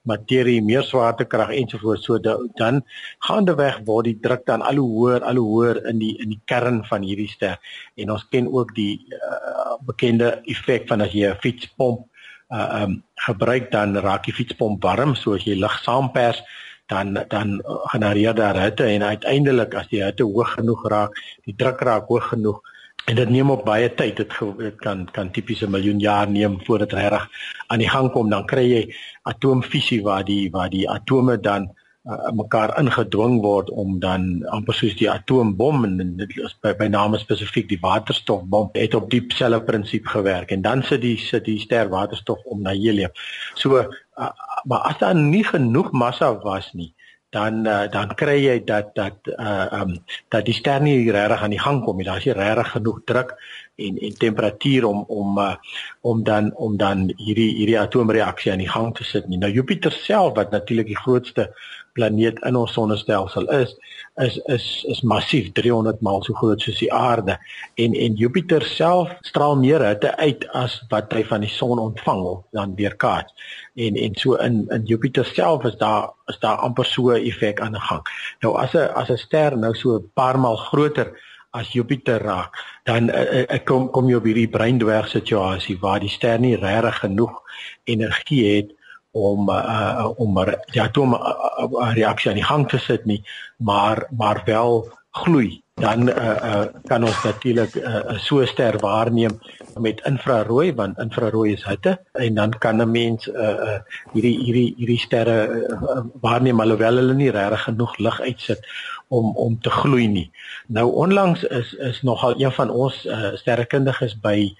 materie, 0.08 0.62
meer 0.64 0.86
swaartekrag 0.88 1.52
ensovoorts. 1.58 2.06
So 2.08 2.20
dan 2.62 2.82
gaandeweg 3.28 3.82
word 3.90 4.08
die 4.08 4.16
druk 4.24 4.46
dan 4.48 4.64
al 4.64 4.80
hoe 4.80 4.88
hoër, 4.94 5.28
al 5.28 5.42
hoe 5.44 5.50
hoër 5.50 5.82
in 5.92 6.00
die 6.00 6.14
in 6.24 6.32
die 6.36 6.40
kern 6.48 6.86
van 6.88 7.04
hierdie 7.04 7.28
ster. 7.34 7.60
En 8.00 8.16
ons 8.16 8.24
ken 8.32 8.48
ook 8.48 8.72
die 8.80 8.94
uh, 9.20 9.76
bekende 9.92 10.38
effek 10.48 10.88
van 10.88 11.04
as 11.04 11.12
jy 11.12 11.28
'n 11.28 11.44
fietspomp 11.44 12.08
uh 12.50 12.82
um 12.82 13.04
gebruik 13.28 13.72
dan 13.72 13.98
raak 13.98 14.24
die 14.26 14.34
fietspomp 14.34 14.84
warm, 14.84 15.16
so 15.16 15.36
as 15.36 15.44
jy 15.44 15.60
lug 15.60 15.76
saampers 15.83 16.42
dan 16.88 17.14
dan 17.28 17.62
genereer 17.92 18.33
daar 18.33 18.57
hitte 18.57 18.83
en 18.83 19.04
uiteindelik 19.04 19.76
as 19.76 19.88
die 19.92 20.04
hitte 20.04 20.24
hoog 20.24 20.56
genoeg 20.57 20.88
raak, 20.90 21.12
die 21.45 21.56
druk 21.56 21.81
raak 21.81 22.07
hoog 22.07 22.30
genoeg 22.31 22.64
en 23.06 23.16
dit 23.16 23.30
neem 23.30 23.52
op 23.52 23.66
baie 23.66 23.90
tyd. 23.94 24.18
Dit, 24.18 24.34
dit 24.58 24.76
kan 24.84 25.06
kan 25.12 25.32
tipies 25.32 25.62
'n 25.62 25.72
miljoen 25.72 26.00
jaar 26.00 26.30
neem 26.30 26.60
voordat 26.66 26.90
dit 26.90 27.00
reg 27.00 27.28
aan 27.68 27.80
die 27.80 27.90
gang 27.90 28.12
kom. 28.12 28.30
Dan 28.30 28.46
kry 28.46 28.66
jy 28.70 28.96
atoomfisie 29.24 30.02
waar 30.04 30.24
die 30.24 30.52
waar 30.52 30.70
die 30.70 30.90
atome 30.90 31.40
dan 31.40 31.70
uh, 32.06 32.32
mekaar 32.32 32.78
ingedwing 32.80 33.42
word 33.42 33.70
om 33.70 34.00
dan 34.00 34.46
amper 34.50 34.74
soos 34.74 34.96
die 34.96 35.10
atoombom 35.12 35.84
en 35.84 36.16
dit 36.18 36.38
is 36.38 36.56
by, 36.62 36.74
by 36.74 36.88
name 36.88 37.18
spesifiek 37.18 37.70
die 37.70 37.80
waterstofbom 37.82 38.70
het 38.74 38.94
op 38.94 39.10
dieselfde 39.10 39.64
prinsip 39.64 40.06
gewerk 40.06 40.52
en 40.52 40.62
dan 40.62 40.84
sit 40.84 41.02
die 41.02 41.18
sit 41.18 41.46
die 41.46 41.60
ster 41.60 41.90
waterstof 41.90 42.40
om 42.46 42.62
na 42.62 42.72
helium. 42.72 43.12
So 43.56 43.78
uh, 43.78 44.32
maar 44.64 44.80
as 44.80 44.98
daar 44.98 45.16
nie 45.16 45.44
genoeg 45.44 45.92
massa 45.92 46.34
was 46.44 46.74
nie 46.74 46.94
dan 47.30 47.68
uh, 47.68 47.86
dan 47.92 48.16
kry 48.18 48.38
jy 48.42 48.57
dat 48.66 48.95
dat 48.98 49.30
uh 49.38 49.68
um 49.81 49.98
dat 50.33 50.45
die 50.45 50.54
ster 50.54 50.81
nie 50.81 51.12
regtig 51.12 51.44
aan 51.44 51.54
die 51.54 51.62
gang 51.62 51.83
kom 51.86 51.98
nie. 51.98 52.06
Daar's 52.06 52.26
nie 52.26 52.33
regtig 52.33 52.71
genoeg 52.71 53.02
druk 53.06 53.36
en 53.76 53.98
en 53.98 54.18
temperatuur 54.18 54.86
om 54.86 55.04
om 55.07 55.38
uh, 55.38 55.56
om 56.02 56.24
dan 56.24 56.56
om 56.56 56.78
dan 56.78 57.14
hierdie 57.18 57.52
hierdie 57.56 57.80
atoomreaksie 57.80 58.52
aan 58.52 58.66
die 58.66 58.69
gang 58.69 58.95
te 58.95 59.04
sit 59.04 59.28
nie. 59.28 59.38
Nou 59.38 59.52
Jupiter 59.52 59.92
self 59.92 60.36
wat 60.36 60.52
natuurlik 60.52 60.90
die 60.90 60.98
grootste 61.04 61.52
planeet 62.00 62.40
in 62.48 62.56
ons 62.56 62.74
sonnestelsel 62.74 63.48
is, 63.60 63.76
is 64.24 64.38
is 64.56 64.66
is 64.94 65.02
massief 65.14 65.52
300 65.60 66.02
maal 66.06 66.24
so 66.24 66.36
groot 66.40 66.64
soos 66.64 66.80
die 66.82 66.92
aarde 66.96 67.38
en 67.84 67.96
en 68.06 68.18
Jupiter 68.20 68.66
self 68.72 69.12
straal 69.28 69.58
meer 69.60 69.84
hitte 69.86 70.12
uit 70.18 70.46
as 70.62 70.80
wat 70.94 71.14
hy 71.16 71.24
van 71.32 71.46
die 71.46 71.52
son 71.52 71.82
ontvang 71.84 72.24
of 72.34 72.44
dan 72.56 72.76
weerkaats. 72.80 73.34
En 73.76 74.00
en 74.06 74.16
so 74.24 74.40
in 74.48 74.62
in 74.76 74.86
Jupiter 74.92 75.28
self 75.28 75.68
is 75.72 75.78
daar 75.84 76.12
is 76.32 76.40
daar 76.44 76.64
amper 76.68 76.86
so 76.86 77.12
'n 77.12 77.26
effek 77.32 77.62
aan 77.62 77.76
die 77.78 77.88
gang. 77.90 78.04
Nou 78.42 78.56
as 78.58 78.74
'n 78.74 78.92
as 79.02 79.12
'n 79.12 79.18
ster 79.18 79.58
nou 79.58 79.74
so 79.76 79.98
'n 79.98 80.12
paar 80.14 80.40
maal 80.40 80.58
groter 80.58 81.12
as 81.52 81.72
Jupiter 81.74 82.22
raak, 82.22 82.54
dan 82.84 83.10
uh, 83.10 83.42
uh, 83.42 83.64
kom 83.66 83.90
kom 83.90 84.10
jy 84.10 84.16
op 84.16 84.26
hierdie 84.26 84.50
breindwerg 84.50 85.08
situasie 85.08 85.80
waar 85.82 86.00
die 86.00 86.10
ster 86.10 86.40
nie 86.40 86.56
regtig 86.56 87.00
genoeg 87.00 87.42
energie 87.84 88.44
het 88.56 88.79
om 89.11 89.49
uh, 89.49 90.09
om 90.18 90.37
die 90.71 90.81
atoom 90.81 91.13
uh, 91.13 91.94
reaksie 91.94 92.31
aan 92.31 92.42
die 92.42 92.49
gang 92.51 92.68
te 92.69 92.78
sit 92.78 93.06
nie, 93.06 93.23
maar 93.57 94.06
maar 94.11 94.42
wel 94.45 94.87
gloei 95.11 95.61
dan 95.80 96.09
uh, 96.09 96.16
uh, 96.16 96.66
kan 96.85 97.04
ons 97.04 97.23
natuurlik 97.23 97.75
'n 97.75 97.87
uh, 97.87 98.18
so 98.19 98.45
ster 98.45 98.80
waarneem 98.80 99.39
met 99.80 100.01
infrarooi 100.06 100.73
want 100.73 100.99
infrarooi 100.99 101.54
is 101.54 101.63
hitte 101.63 101.99
en 102.11 102.33
dan 102.33 102.51
kan 102.57 102.81
'n 102.81 102.92
mens 102.92 103.28
uh, 103.28 103.57
uh, 103.68 103.80
hierdie 104.13 104.37
hierdie 104.44 104.73
hierdie 104.78 104.99
sterre 104.99 105.37
uh, 105.47 106.01
waarneem 106.21 106.59
alhoewel 106.59 106.95
hulle 106.95 107.13
nie 107.13 107.31
regtig 107.31 107.63
genoeg 107.63 107.97
lig 107.97 108.21
uitsit 108.21 108.59
om 109.07 109.35
om 109.35 109.59
te 109.61 109.69
gloei 109.69 110.07
nie. 110.07 110.31
Nou 110.68 110.92
onlangs 110.94 111.44
is 111.44 111.73
is 111.73 112.01
nogal 112.01 112.33
een 112.37 112.51
van 112.51 112.69
ons 112.69 113.06
uh, 113.06 113.35
sterrekundiges 113.35 114.19
by 114.19 114.56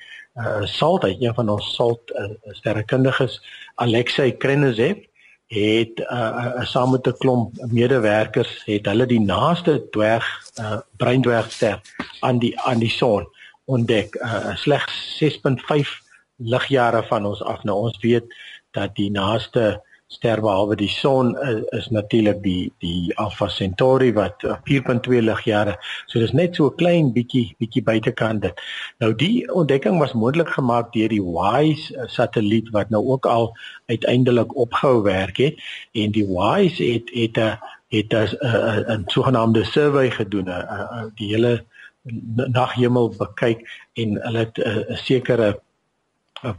Salt, 0.64 1.04
een 1.04 1.34
van 1.34 1.50
ons 1.50 1.76
Salt 1.76 2.12
uh, 2.12 2.30
sterrekundiges, 2.56 3.42
Alexei 3.76 4.38
Krenezev 4.38 5.10
het 5.50 6.00
uh, 6.00 6.06
uh, 6.10 6.66
saam 6.66 6.92
met 6.92 7.08
'n 7.08 7.18
klomp 7.18 7.56
medewerkers 7.72 8.62
het 8.66 8.86
hulle 8.86 9.06
die 9.06 9.20
naaste 9.20 9.88
dwerg 9.90 10.28
uh, 10.60 10.78
breindwergster 10.98 11.82
aan 12.20 12.40
die 12.40 12.60
aan 12.60 12.80
die 12.80 12.90
son 12.90 13.26
ontdek. 13.66 14.16
Uh, 14.16 14.56
slegs 14.56 15.22
6.5 15.24 15.90
ligjare 16.36 17.04
van 17.04 17.26
ons 17.26 17.44
af. 17.44 17.64
Nou 17.64 17.78
ons 17.78 17.98
weet 18.02 18.36
dat 18.72 18.96
die 18.96 19.12
naaste 19.12 19.82
ster 20.10 20.42
behalwe 20.42 20.74
die 20.76 20.90
son 20.90 21.36
is, 21.46 21.60
is 21.78 21.88
natuurlik 21.94 22.40
die 22.42 22.72
die 22.82 23.14
Alpha 23.22 23.48
Centauri 23.54 24.10
wat 24.18 24.42
4.2 24.66 25.20
ligjare. 25.22 25.76
So 26.10 26.18
dis 26.20 26.34
net 26.34 26.56
so 26.58 26.70
'n 26.70 26.78
klein 26.82 27.12
bietjie 27.14 27.54
bietjie 27.62 27.84
buitekant 27.86 28.42
dit. 28.42 28.64
Nou 28.98 29.14
die 29.14 29.46
ontdekking 29.54 30.00
was 30.02 30.16
moontlik 30.18 30.50
gemaak 30.56 30.90
deur 30.94 31.14
die 31.14 31.22
WISE 31.22 32.08
satelliet 32.10 32.72
wat 32.74 32.90
nou 32.90 33.04
ook 33.06 33.26
al 33.26 33.54
uiteindelik 33.86 34.56
opgehou 34.56 35.04
werk 35.04 35.38
het 35.38 35.62
en 35.94 36.12
die 36.12 36.26
WISE 36.26 36.84
het 36.94 37.14
het 37.14 37.38
'n 37.38 37.60
het 37.94 38.14
'n 38.14 38.28
'n 38.98 39.04
sogenaamde 39.06 39.64
survey 39.64 40.10
gedoen, 40.12 40.50
'n 40.50 41.14
die 41.16 41.30
hele 41.36 41.66
naghemel 42.58 43.14
bekyk 43.18 43.62
en 43.94 44.18
hulle 44.26 44.40
het 44.40 44.58
'n 44.58 44.98
sekere 44.98 45.60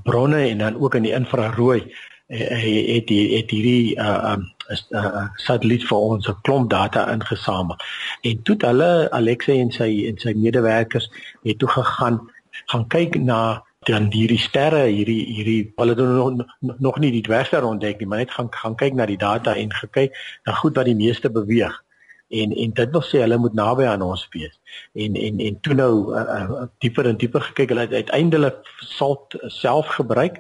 bronne 0.03 0.49
en 0.49 0.59
dan 0.59 0.79
ook 0.79 0.95
in 0.95 1.03
die 1.03 1.19
infrarooi 1.19 1.91
het 2.31 3.07
die 3.07 3.37
het 3.37 3.51
hierdie 3.51 3.97
uh 3.99 4.33
um 4.33 4.45
uh, 4.71 5.27
satelliet 5.37 5.85
vir 5.89 5.99
ons 5.99 6.29
'n 6.29 6.37
klomp 6.43 6.71
data 6.71 7.11
ingesamel. 7.13 7.77
En 8.23 8.43
toe 8.43 8.55
het 8.55 8.63
hulle 8.63 9.11
Alexei 9.11 9.61
en 9.61 9.71
sy 9.71 10.07
en 10.07 10.19
sy 10.19 10.33
medewerkers 10.37 11.11
het 11.43 11.59
toe 11.59 11.69
gegaan 11.69 12.21
gaan 12.67 12.87
kyk 12.87 13.15
na 13.15 13.65
dan 13.79 14.13
hierdie 14.13 14.39
sterre, 14.39 14.87
hierdie 14.87 15.25
hierdie 15.27 15.73
hulle 15.77 15.95
het 15.95 15.99
nog 15.99 16.79
nog 16.79 16.99
nie 16.99 17.11
die 17.11 17.23
dwergster 17.23 17.65
ontdek 17.65 17.99
nie, 17.99 18.07
maar 18.07 18.19
net 18.19 18.31
gaan 18.31 18.49
gaan 18.51 18.77
kyk 18.77 18.95
na 18.95 19.07
die 19.07 19.19
data 19.19 19.55
en 19.55 19.73
gekyk 19.73 20.17
na 20.47 20.53
goed 20.53 20.77
wat 20.77 20.85
die 20.85 20.95
meeste 20.95 21.31
beweeg. 21.31 21.85
En 22.29 22.53
en 22.53 22.71
dit 22.71 22.91
wil 22.91 23.03
sê 23.03 23.19
hulle 23.25 23.39
moet 23.39 23.55
naby 23.55 23.85
aan 23.85 24.03
ons 24.03 24.29
wees. 24.31 24.61
En 24.93 25.15
en 25.15 25.41
en 25.41 25.61
toe 25.61 25.75
nou 25.75 26.15
uh, 26.15 26.21
uh, 26.21 26.67
dieper 26.79 27.07
en 27.07 27.17
dieper 27.17 27.41
gekyk, 27.41 27.69
hulle 27.69 27.81
het 27.81 27.93
uiteindelik 27.93 28.55
salt 28.79 29.35
self 29.47 29.87
gebruik 29.87 30.39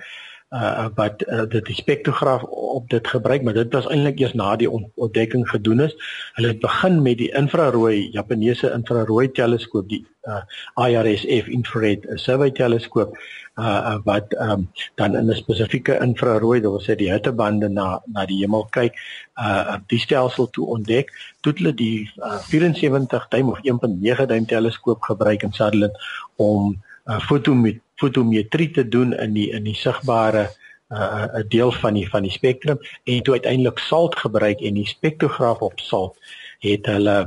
uh 0.50 0.88
wat 0.94 1.22
uh, 1.26 1.42
dit 1.48 1.68
spektrograaf 1.72 2.42
op 2.42 2.88
dit 2.90 3.08
gebruik 3.08 3.42
maar 3.42 3.54
dit 3.54 3.72
was 3.72 3.86
eintlik 3.86 4.18
eers 4.18 4.32
na 4.34 4.56
die 4.56 4.70
ontdekking 4.70 5.48
gedoen 5.48 5.80
is. 5.80 5.94
Hulle 6.34 6.48
het 6.48 6.60
begin 6.60 7.02
met 7.02 7.18
die 7.18 7.30
infrarooi 7.38 8.08
Japaneese 8.10 8.72
infrarooi 8.74 9.30
teleskoop 9.30 9.88
die 9.88 10.02
uh 10.26 10.42
IRSF 10.86 11.46
infrared 11.46 12.08
survey 12.14 12.50
teleskoop 12.50 13.14
uh 13.58 13.94
wat 14.04 14.34
um, 14.42 14.66
dan 14.94 15.16
in 15.16 15.30
'n 15.30 15.34
spesifieke 15.34 15.98
infrarooi 16.02 16.60
dit 16.60 16.70
wil 16.70 16.82
sê 16.82 16.96
die 16.96 17.12
hittebande 17.12 17.68
na 17.68 18.02
na 18.06 18.26
die 18.26 18.42
hemel 18.42 18.66
kyk 18.70 18.98
uh 19.38 19.76
die 19.86 19.98
stelsel 19.98 20.50
toe 20.50 20.66
ontdek. 20.66 21.14
Toe 21.40 21.52
hulle 21.56 21.74
die 21.74 22.10
uh, 22.18 22.42
74 22.42 23.28
duim 23.28 23.48
of 23.48 23.58
1.9 23.62 24.26
duim 24.26 24.46
teleskoop 24.46 25.02
gebruik 25.02 25.42
in 25.42 25.52
Sutherland 25.52 25.94
om 26.36 26.82
uh, 27.06 27.20
fotomet 27.20 27.80
fotometrie 28.00 28.70
te 28.70 28.88
doen 28.88 29.12
in 29.12 29.36
die 29.36 29.50
in 29.56 29.66
die 29.68 29.76
sigbare 29.76 30.48
'n 30.90 30.96
uh, 31.38 31.42
deel 31.48 31.72
van 31.72 31.94
die 31.94 32.08
van 32.10 32.22
die 32.26 32.34
spektrum 32.34 32.78
en 33.04 33.22
toe 33.22 33.34
uiteindelik 33.38 33.78
salt 33.78 34.16
gebruik 34.18 34.60
en 34.60 34.74
die 34.74 34.86
spektrograaf 34.86 35.60
op 35.62 35.80
salt 35.80 36.16
het 36.58 36.86
hulle 36.86 37.18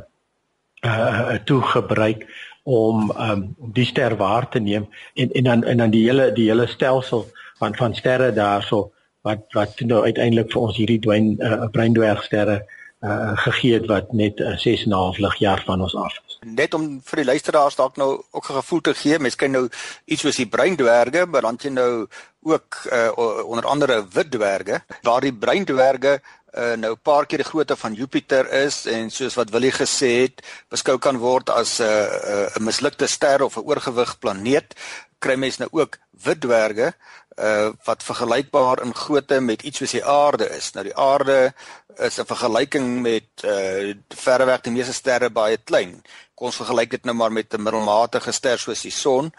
uh 0.85 1.37
toe 1.47 1.61
gebruik 1.61 2.25
om 2.63 3.11
um, 3.11 3.55
om 3.59 3.71
die 3.71 3.85
ster 3.85 4.15
waar 4.17 4.49
te 4.49 4.59
neem. 4.59 4.87
En 5.13 5.31
en 5.31 5.43
dan 5.43 5.63
en 5.63 5.77
dan 5.77 5.89
die 5.89 6.03
hele 6.09 6.31
die 6.31 6.49
hele 6.49 6.67
stelsel 6.67 7.27
van 7.59 7.75
van 7.75 7.95
sterre 7.95 8.33
daarso 8.33 8.91
wat 9.21 9.45
wat 9.51 9.79
nou 9.79 10.03
uiteindelik 10.03 10.51
vir 10.51 10.61
ons 10.61 10.77
hierdie 10.77 10.99
dwyn 10.99 11.35
uh, 11.39 11.67
breindwergsterre 11.71 12.57
uh 12.59 12.82
uh, 13.03 13.38
gegee 13.45 13.74
het 13.74 13.88
wat 13.91 14.13
net 14.13 14.39
uh, 14.39 14.57
6 14.57 14.83
en 14.83 14.89
'n 14.89 14.93
half 14.93 15.17
ligjaar 15.17 15.63
van 15.65 15.81
ons 15.81 15.95
af 15.95 16.19
is. 16.27 16.39
Net 16.41 16.74
om 16.74 17.01
vir 17.03 17.17
die 17.17 17.25
luisteraars 17.25 17.75
dalk 17.75 17.98
nou 17.98 18.24
ook 18.31 18.50
'n 18.50 18.53
gevoel 18.53 18.81
te 18.81 18.93
gee, 18.93 19.19
mens 19.19 19.36
kan 19.36 19.51
nou 19.51 19.69
iets 20.05 20.22
soos 20.22 20.36
die 20.36 20.48
breindwerge, 20.48 21.25
maar 21.25 21.41
dan 21.41 21.57
jy 21.62 21.69
nou 21.69 22.07
ook 22.43 22.81
uh, 22.91 23.12
onder 23.45 23.65
andere 23.65 24.05
wit 24.12 24.31
dwerge 24.31 24.83
waar 25.01 25.22
die 25.22 25.33
breindwerge 25.33 26.22
uh, 26.53 26.74
nou 26.74 26.93
'n 26.93 27.01
paar 27.01 27.25
keer 27.25 27.38
die 27.38 27.48
grootte 27.48 27.75
van 27.75 27.93
Jupiter 27.93 28.51
is 28.51 28.86
en 28.86 29.10
soos 29.10 29.33
wat 29.33 29.50
Willie 29.50 29.72
gesê 29.72 30.22
het, 30.22 30.41
beskou 30.69 30.98
kan 30.98 31.17
word 31.17 31.50
as 31.50 31.79
'n 31.79 31.83
uh, 31.83 32.55
'n 32.55 32.62
uh, 32.62 32.65
mislukte 32.65 33.07
ster 33.07 33.43
of 33.43 33.57
'n 33.57 33.65
oorgewig 33.65 34.19
planeet, 34.19 34.75
kry 35.19 35.36
mens 35.36 35.57
nou 35.57 35.69
ook 35.72 35.98
wit 36.23 36.41
dwerge 36.41 36.93
uh 37.37 37.69
wat 37.83 38.03
vergelykbaar 38.03 38.81
in 38.83 38.93
grootte 38.95 39.39
met 39.41 39.61
iets 39.61 39.77
soos 39.77 39.91
die 39.91 40.05
aarde 40.05 40.49
is. 40.49 40.71
Nou 40.73 40.83
die 40.85 40.95
aarde 40.95 41.53
is 41.97 42.19
'n 42.19 42.25
vergelyking 42.25 43.01
met 43.01 43.29
uh 43.45 43.93
verreweg 44.09 44.61
die 44.61 44.71
meeste 44.71 44.93
sterre 44.93 45.29
baie 45.29 45.57
klein. 45.57 46.03
Kom 46.35 46.47
ons 46.47 46.55
vergelyk 46.57 46.89
dit 46.91 47.03
nou 47.05 47.15
maar 47.15 47.31
met 47.31 47.53
'n 47.53 47.61
middelmatige 47.61 48.31
ster 48.31 48.59
soos 48.59 48.81
die 48.81 48.91
son 48.91 49.33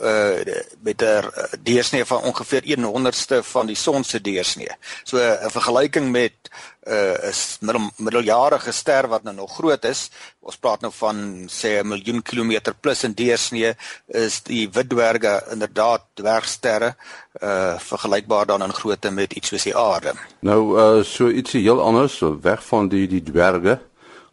uh 0.00 0.40
met 0.80 1.02
'n 1.02 1.24
deursnee 1.62 2.04
van 2.04 2.22
ongeveer 2.22 2.62
100ste 2.64 3.42
van 3.42 3.66
die 3.66 3.76
son 3.76 4.04
se 4.04 4.20
deursnee. 4.20 4.70
So 5.04 5.18
'n 5.18 5.50
vergelyking 5.50 6.10
met 6.10 6.32
uh 6.86 7.14
'n 7.30 7.34
middel, 7.60 7.90
middeljarige 7.96 8.72
ster 8.72 9.08
wat 9.08 9.22
nou 9.22 9.36
nog 9.36 9.54
groot 9.54 9.84
is. 9.84 10.10
Ons 10.40 10.56
praat 10.56 10.80
nou 10.80 10.92
van 10.92 11.48
sê 11.48 11.80
'n 11.80 11.88
miljoen 11.88 12.22
kilometer 12.22 12.74
plus 12.74 13.04
in 13.04 13.12
deursnee 13.12 13.74
is 14.06 14.42
die 14.42 14.70
wit 14.70 14.88
dwerge 14.88 15.44
inderdaad 15.50 16.02
dwergsterre 16.28 16.94
uh 17.42 17.78
vergelykbaar 17.78 18.46
dan 18.46 18.62
in 18.62 18.72
grootte 18.72 19.10
met 19.10 19.32
iets 19.32 19.48
soos 19.48 19.64
die 19.64 19.76
aarde. 19.76 20.12
Nou 20.40 20.60
uh 20.76 21.02
so 21.04 21.28
ietsie 21.28 21.62
heel 21.62 21.80
anders, 21.80 22.16
so 22.16 22.38
weg 22.42 22.64
van 22.64 22.88
die 22.88 23.06
die 23.08 23.22
dwerge. 23.22 23.78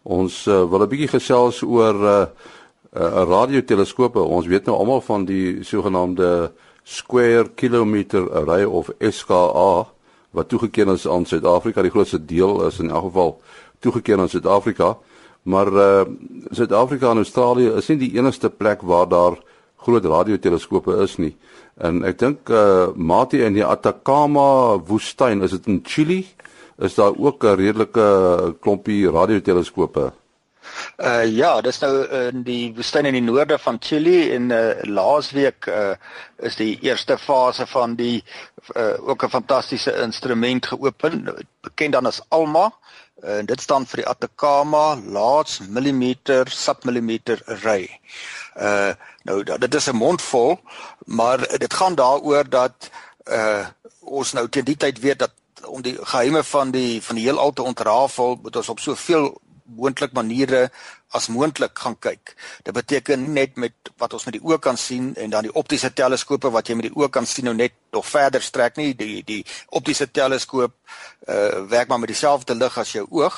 Ons 0.04 0.46
uh, 0.46 0.64
wil 0.70 0.84
'n 0.84 0.90
bietjie 0.90 1.14
gesels 1.16 1.62
oor 1.62 1.96
uh 1.96 2.26
'n 2.96 3.02
uh, 3.02 3.24
radioteleskope. 3.28 4.20
Ons 4.20 4.48
weet 4.48 4.66
nou 4.66 4.78
almal 4.78 5.02
van 5.02 5.26
die 5.26 5.64
sogenaamde 5.64 6.52
Square 6.84 7.50
Kilometer 7.56 8.32
Array 8.32 8.64
of 8.64 8.90
SKA 9.00 9.88
wat 10.32 10.50
toegeken 10.50 10.88
is 10.88 11.08
aan 11.08 11.26
Suid-Afrika. 11.26 11.82
Die 11.82 11.92
grootste 11.92 12.26
deel 12.26 12.66
is 12.68 12.80
in 12.80 12.90
elk 12.90 13.04
geval 13.04 13.42
toegeken 13.80 14.20
aan 14.20 14.30
Suid-Afrika. 14.30 14.98
Maar 15.44 15.68
uh 15.68 16.02
Suid-Afrika 16.50 17.10
en 17.10 17.18
Australië 17.18 17.70
is 17.76 17.88
nie 17.88 17.98
die 17.98 18.16
enigste 18.18 18.50
plek 18.50 18.82
waar 18.82 19.08
daar 19.08 19.38
groot 19.86 20.06
radioteleskope 20.06 20.98
is 21.06 21.16
nie. 21.22 21.34
En 21.78 22.04
ek 22.08 22.20
dink 22.20 22.50
uh 22.50 22.92
Mati 22.96 23.44
in 23.46 23.58
die 23.58 23.66
Atacama 23.66 24.78
woestyn, 24.88 25.44
is 25.46 25.56
dit 25.58 25.72
in 25.72 25.82
Chili? 25.86 26.26
Is 26.82 26.96
daar 26.96 27.14
ook 27.16 27.44
'n 27.44 27.56
redelike 27.56 28.56
klompie 28.62 29.10
radioteleskope? 29.12 30.12
Uh 30.98 31.26
ja, 31.26 31.62
dis 31.62 31.80
nou 31.80 31.94
in 32.08 32.44
die 32.44 32.74
woestyn 32.76 33.06
in 33.06 33.18
die 33.18 33.24
noorde 33.26 33.58
van 33.60 33.78
Chili 33.80 34.32
en 34.36 34.50
uh 34.52 34.84
laasweek 34.84 35.68
uh 35.68 35.96
is 36.38 36.56
die 36.56 36.80
eerste 36.82 37.18
fase 37.18 37.68
van 37.68 37.96
die 37.96 38.24
uh 38.76 38.96
ook 39.10 39.24
'n 39.24 39.30
fantastiese 39.30 39.96
instrument 40.02 40.66
geopen, 40.66 41.36
bekend 41.62 41.94
dan 41.94 42.06
as 42.06 42.22
ALMA. 42.30 42.72
Uh, 43.24 43.38
en 43.38 43.46
dit 43.46 43.62
staan 43.62 43.86
vir 43.86 44.04
die 44.04 44.08
Atacama 44.08 44.96
Large 44.96 45.64
Millimeter 45.70 46.50
Submillimeter 46.52 47.42
Array. 47.46 47.90
Uh 48.56 48.94
nou 49.24 49.44
dit 49.44 49.76
is 49.76 49.88
'n 49.90 49.96
mond 49.96 50.22
vol, 50.22 50.60
maar 51.06 51.58
dit 51.58 51.74
gaan 51.74 51.96
daaroor 51.96 52.50
dat 52.50 52.90
uh 53.26 53.66
ons 54.00 54.34
nou 54.34 54.50
teen 54.50 54.64
die 54.64 54.78
tyd 54.78 55.00
weet 55.00 55.20
dat 55.20 55.32
om 55.66 55.82
die 55.82 55.98
geheime 56.02 56.44
van 56.44 56.72
die 56.72 57.02
van 57.04 57.16
die 57.16 57.26
heelal 57.26 57.54
te 57.54 57.64
ontrafel, 57.64 58.40
moet 58.42 58.56
ons 58.56 58.70
op 58.70 58.80
soveel 58.80 59.42
moontlik 59.66 60.14
maniere 60.14 60.70
as 61.16 61.28
moontlik 61.28 61.80
gaan 61.80 61.96
kyk. 62.00 62.36
Dit 62.64 62.74
beteken 62.76 63.22
nie 63.24 63.34
net 63.34 63.56
met 63.56 63.92
wat 63.98 64.14
ons 64.14 64.26
met 64.28 64.36
die 64.38 64.44
oë 64.44 64.60
kan 64.62 64.78
sien 64.78 65.14
en 65.16 65.30
dan 65.30 65.48
die 65.48 65.54
optiese 65.54 65.94
teleskope 65.94 66.52
wat 66.52 66.70
jy 66.70 66.76
met 66.76 66.90
die 66.90 66.96
oë 66.96 67.10
kan 67.10 67.26
sien 67.26 67.48
nou 67.50 67.56
net 67.56 67.74
nog 67.96 68.08
verder 68.08 68.44
strek 68.44 68.78
nie. 68.78 68.94
Die 68.96 69.24
die 69.24 69.42
optiese 69.70 70.12
teleskoop 70.12 70.76
uh 71.30 71.66
werk 71.72 71.90
maar 71.90 72.00
met 72.00 72.12
dieselfde 72.12 72.56
lig 72.56 72.78
as 72.78 72.92
jou 72.92 73.06
oog. 73.10 73.38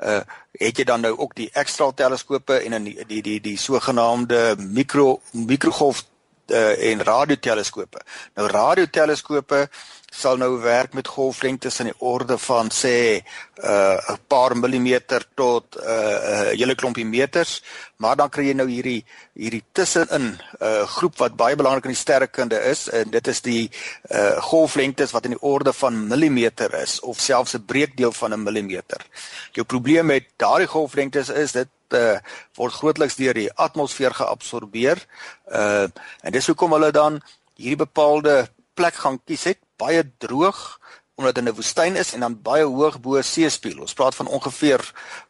Uh 0.00 0.20
het 0.58 0.78
jy 0.78 0.84
dan 0.84 1.00
nou 1.00 1.14
ook 1.16 1.34
die 1.34 1.50
ekstra 1.52 1.92
teleskope 1.96 2.58
en 2.60 2.70
dan 2.76 2.84
die 2.84 3.06
die 3.06 3.22
die, 3.22 3.40
die 3.40 3.58
sogenaamde 3.58 4.56
mikro 4.58 5.20
mikrogolf 5.32 6.04
uh, 6.52 6.90
en 6.90 7.02
radioteleskope. 7.02 8.00
Nou 8.34 8.48
radioteleskope 8.48 9.68
sal 10.12 10.36
nou 10.36 10.58
werk 10.60 10.92
met 10.92 11.08
golflengtes 11.08 11.80
in 11.80 11.88
die 11.88 11.98
orde 12.04 12.36
van 12.38 12.68
sê 12.70 13.24
uh 13.64 13.96
'n 14.12 14.18
paar 14.28 14.56
millimeter 14.56 15.24
tot 15.34 15.76
uh 15.76 16.52
'n 16.52 16.56
hele 16.56 16.74
klompie 16.74 17.04
meters, 17.04 17.62
maar 17.96 18.16
dan 18.16 18.28
kry 18.28 18.44
jy 18.48 18.54
nou 18.54 18.68
hierdie 18.68 19.04
hierdie 19.34 19.64
tussenin 19.72 20.36
'n 20.36 20.38
uh, 20.60 20.86
groep 20.86 21.16
wat 21.18 21.36
baie 21.36 21.56
belangrik 21.56 21.84
in 21.84 21.96
die 21.96 22.04
sterrekunde 22.04 22.60
is 22.70 22.88
en 22.88 23.10
dit 23.10 23.26
is 23.28 23.40
die 23.40 23.70
uh 24.10 24.36
golflengtes 24.52 25.12
wat 25.12 25.24
in 25.24 25.36
die 25.36 25.42
orde 25.42 25.72
van 25.72 26.08
millimeter 26.08 26.74
is 26.82 27.00
of 27.00 27.20
selfs 27.20 27.54
'n 27.54 27.64
breekdeel 27.64 28.12
van 28.12 28.32
'n 28.32 28.42
millimeter. 28.42 29.00
Jou 29.52 29.64
probleem 29.64 30.06
met 30.06 30.24
daardie 30.36 30.68
golflengtes 30.68 31.28
is 31.28 31.52
dit 31.52 31.68
uh, 31.90 32.18
word 32.56 32.72
grootliks 32.72 33.16
deur 33.16 33.34
die 33.34 33.52
atmosfeer 33.54 34.14
geabsorbeer. 34.14 34.98
Uh 35.48 35.88
en 36.22 36.32
dis 36.32 36.46
hoekom 36.46 36.72
hulle 36.72 36.90
dan 36.90 37.20
hierdie 37.56 37.84
bepaalde 37.86 38.48
plek 38.82 38.98
gaan 38.98 39.20
kies 39.22 39.44
het, 39.46 39.60
baie 39.78 40.02
droog 40.18 40.80
omdat 41.14 41.34
dit 41.34 41.44
'n 41.44 41.54
woestyn 41.54 41.96
is 41.96 42.14
en 42.14 42.20
dan 42.20 42.42
baie 42.42 42.64
hoog 42.64 43.00
bo 43.00 43.20
seespieël. 43.22 43.80
Ons 43.80 43.94
praat 43.94 44.14
van 44.14 44.26
ongeveer 44.26 44.80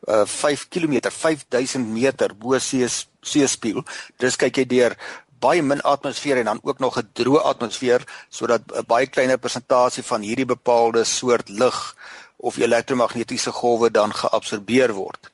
uh 0.08 0.24
5 0.24 0.68
km, 0.68 1.10
5000 1.10 1.86
meter 1.86 2.36
bo 2.36 2.58
seespieël. 2.58 3.84
Dis 4.16 4.36
kyk 4.36 4.56
jy 4.56 4.66
deur 4.66 4.96
baie 5.40 5.62
min 5.62 5.82
atmosfeer 5.82 6.38
en 6.38 6.44
dan 6.44 6.60
ook 6.62 6.78
nog 6.78 6.96
'n 6.98 7.10
droë 7.12 7.42
atmosfeer 7.42 8.00
sodat 8.28 8.62
'n 8.72 8.86
baie 8.86 9.06
kleiner 9.06 9.38
persentasie 9.38 10.02
van 10.02 10.20
hierdie 10.20 10.46
bepaalde 10.46 11.04
soort 11.04 11.48
lig 11.48 11.96
of 12.36 12.56
elektromagnetiese 12.56 13.52
golwe 13.52 13.90
dan 13.90 14.14
geabsorbeer 14.14 14.92
word. 14.92 15.31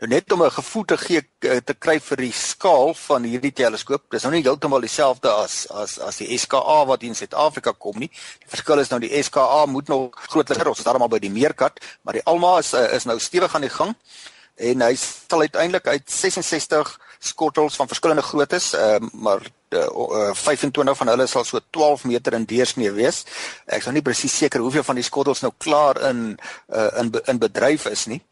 Nou 0.00 0.08
net 0.08 0.32
om 0.32 0.42
'n 0.42 0.50
gevoel 0.50 0.84
te 0.84 0.96
gee 0.96 1.28
eh, 1.38 1.56
te 1.56 1.74
kry 1.74 2.00
vir 2.00 2.16
die 2.16 2.32
skaal 2.32 2.94
van 2.94 3.22
hierdie 3.22 3.52
teleskoop. 3.52 4.02
Dis 4.10 4.22
nou 4.22 4.32
nie 4.32 4.42
heeltemal 4.42 4.80
dieselfde 4.80 5.28
as 5.28 5.66
as 5.70 5.98
as 5.98 6.16
die 6.16 6.38
SKA 6.38 6.86
wat 6.86 7.02
in 7.02 7.14
Suid-Afrika 7.14 7.72
kom 7.78 7.98
nie. 7.98 8.08
Die 8.38 8.48
verskil 8.48 8.78
is 8.78 8.88
nou 8.88 9.00
die 9.00 9.22
SKA 9.22 9.66
moet 9.66 9.88
nog 9.88 10.16
groter, 10.28 10.68
ons 10.68 10.78
is 10.78 10.84
daarom 10.84 11.02
al 11.02 11.08
by 11.08 11.18
die 11.18 11.30
meerkat, 11.30 11.80
maar 12.02 12.14
die 12.14 12.24
Alma 12.24 12.58
is 12.58 12.72
eh, 12.72 12.96
is 12.96 13.04
nou 13.04 13.18
stewig 13.18 13.54
aan 13.54 13.60
die 13.60 13.76
gang 13.76 13.94
en 14.56 14.80
hy 14.80 14.94
sal 14.96 15.40
uiteindelik 15.40 15.86
uit 15.86 16.10
66 16.10 17.00
skottels 17.18 17.76
van 17.76 17.88
verskillende 17.88 18.22
groottes, 18.22 18.74
uh, 18.74 18.96
maar 19.12 19.40
uh, 19.68 19.78
uh, 19.80 20.34
25 20.34 20.96
van 20.96 21.08
hulle 21.08 21.26
sal 21.26 21.44
so 21.44 21.60
12 21.70 22.04
meter 22.04 22.32
in 22.32 22.44
deursnee 22.44 22.90
wees. 22.90 23.24
Ek 23.66 23.78
is 23.78 23.84
nou 23.84 23.94
nie 23.94 24.02
presies 24.02 24.36
seker 24.36 24.60
hoeveel 24.60 24.84
van 24.84 24.94
die 24.94 25.04
skottels 25.04 25.40
nou 25.40 25.52
klaar 25.58 26.00
in 26.08 26.38
uh, 26.68 26.88
in 27.00 27.12
in 27.26 27.38
bedryf 27.38 27.86
is 27.86 28.06
nie 28.06 28.22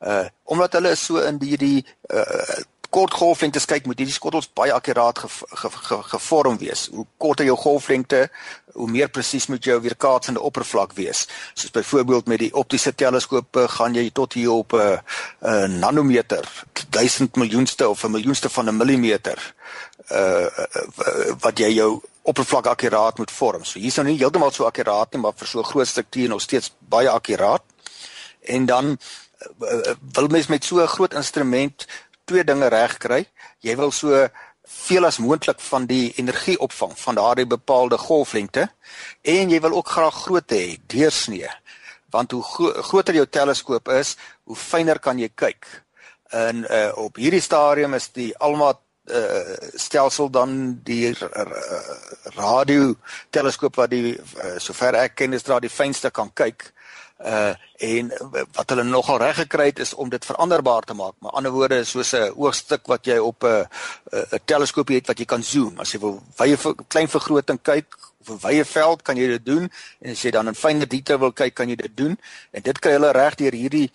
uh 0.00 0.26
omdat 0.44 0.72
hulle 0.72 0.94
so 0.96 1.18
in 1.18 1.38
die 1.38 1.56
die 1.56 1.86
uh 2.08 2.60
kort 2.90 3.14
golflengtes 3.14 3.68
kyk 3.70 3.86
moet 3.86 4.00
hierdie 4.02 4.14
skottels 4.14 4.48
baie 4.58 4.72
akkuraat 4.74 5.20
ge, 5.22 5.28
ge, 5.30 5.68
ge, 5.70 5.98
gevorm 6.10 6.56
wees. 6.58 6.88
Hoe 6.90 7.06
korter 7.22 7.46
jou 7.46 7.54
golflengte, 7.58 8.24
hoe 8.74 8.88
meer 8.90 9.10
presies 9.14 9.46
moet 9.46 9.64
jou 9.64 9.76
weerkaatsende 9.82 10.42
oppervlak 10.42 10.96
wees. 10.98 11.26
Soos 11.54 11.70
byvoorbeeld 11.74 12.26
met 12.26 12.42
die 12.42 12.50
optiese 12.54 12.92
teleskope 12.94 13.68
gaan 13.76 13.94
jy 13.94 14.08
tot 14.10 14.34
hier 14.34 14.50
op 14.50 14.74
'n 14.74 14.80
uh, 14.80 14.98
uh, 15.42 15.68
nanometer, 15.70 16.44
1000 16.90 17.36
miljoenste 17.36 17.88
of 17.88 18.04
'n 18.04 18.10
miljoenste 18.10 18.48
van 18.48 18.68
'n 18.68 18.76
millimeter 18.76 19.54
uh 20.10 20.46
wat 21.40 21.58
jy 21.58 21.70
jou 21.74 22.00
oppervlak 22.22 22.66
akkuraat 22.66 23.18
moet 23.18 23.30
vorm. 23.30 23.64
So 23.64 23.78
hier 23.78 23.88
is 23.88 23.96
nou 23.96 24.06
nie 24.08 24.18
heeltemal 24.18 24.50
so 24.50 24.64
akkuraat 24.64 25.12
nie, 25.12 25.20
maar 25.20 25.32
vir 25.36 25.46
so 25.46 25.60
'n 25.60 25.70
groot 25.70 25.86
struktuur 25.86 26.28
nog 26.28 26.40
steeds 26.40 26.72
baie 26.78 27.08
akkuraat. 27.08 27.62
En 28.40 28.66
dan 28.66 28.98
wil 30.12 30.28
mens 30.28 30.46
met 30.46 30.64
so 30.64 30.80
'n 30.82 30.86
groot 30.86 31.14
instrument 31.14 31.86
twee 32.24 32.44
dinge 32.44 32.68
reg 32.68 32.96
kry. 32.96 33.24
Jy 33.58 33.76
wil 33.76 33.90
so 33.90 34.28
veel 34.62 35.04
as 35.04 35.18
moontlik 35.18 35.60
van 35.60 35.86
die 35.86 36.12
energie 36.16 36.58
opvang 36.58 36.92
van 36.98 37.14
daardie 37.14 37.46
bepaalde 37.46 37.98
golflengte 37.98 38.68
en 39.22 39.50
jy 39.50 39.60
wil 39.60 39.74
ook 39.80 39.88
graag 39.88 40.14
groot 40.14 40.52
hê 40.52 40.78
deursnee. 40.86 41.48
Want 42.10 42.30
hoe 42.30 42.42
gro 42.42 42.82
groter 42.82 43.14
jou 43.14 43.26
teleskoop 43.26 43.88
is, 43.88 44.16
hoe 44.44 44.56
fyner 44.56 44.98
kan 44.98 45.18
jy 45.18 45.30
kyk. 45.34 45.66
En 46.30 46.64
uh, 46.70 46.90
op 46.94 47.16
hierdie 47.16 47.42
stadium 47.42 47.94
is 47.94 48.08
die 48.14 48.30
Alma 48.38 48.72
uh, 48.74 49.56
stelsel 49.74 50.30
dan 50.30 50.80
die 50.84 51.14
radio 52.36 52.94
teleskoop 53.30 53.76
wat 53.76 53.90
die 53.90 54.14
uh, 54.14 54.58
sover 54.58 54.94
ek 54.94 55.14
ken 55.14 55.34
is 55.34 55.46
daar 55.46 55.60
die 55.60 55.72
fynste 55.72 56.10
kan 56.10 56.30
kyk 56.34 56.72
uh 57.24 57.54
en 57.80 58.10
wat 58.52 58.68
hulle 58.68 58.82
nogal 58.84 59.18
reg 59.18 59.38
gekry 59.40 59.70
het 59.70 59.78
is 59.80 59.94
om 59.94 60.08
dit 60.12 60.24
veranderbaar 60.24 60.84
te 60.84 60.94
maak. 60.94 61.14
Maar 61.18 61.30
ander 61.30 61.52
woorde 61.52 61.84
soos 61.84 62.12
'n 62.12 62.32
oogstuk 62.36 62.86
wat 62.86 63.06
jy 63.06 63.16
op 63.18 63.44
'n 63.44 63.66
'n 64.12 64.40
teleskoopie 64.44 64.96
het 64.96 65.06
wat 65.06 65.18
jy 65.18 65.24
kan 65.24 65.42
zoom. 65.42 65.80
As 65.80 65.92
jy 65.92 66.00
wil 66.00 66.22
wye 66.36 66.56
klein 66.88 67.08
vergroting 67.08 67.62
kyk 67.62 67.96
of 68.20 68.28
'n 68.28 68.46
wye 68.46 68.64
veld 68.64 69.02
kan 69.02 69.16
jy 69.16 69.26
dit 69.26 69.44
doen 69.44 69.70
en 70.00 70.10
as 70.10 70.22
jy 70.22 70.30
dan 70.30 70.48
in 70.48 70.54
fynere 70.54 70.86
detail 70.86 71.18
wil 71.18 71.32
kyk 71.32 71.54
kan 71.54 71.68
jy 71.68 71.76
dit 71.76 71.96
doen. 71.96 72.18
En 72.50 72.62
dit 72.62 72.78
kry 72.78 72.92
hulle 72.92 73.12
reg 73.12 73.34
deur 73.34 73.52
hierdie 73.52 73.90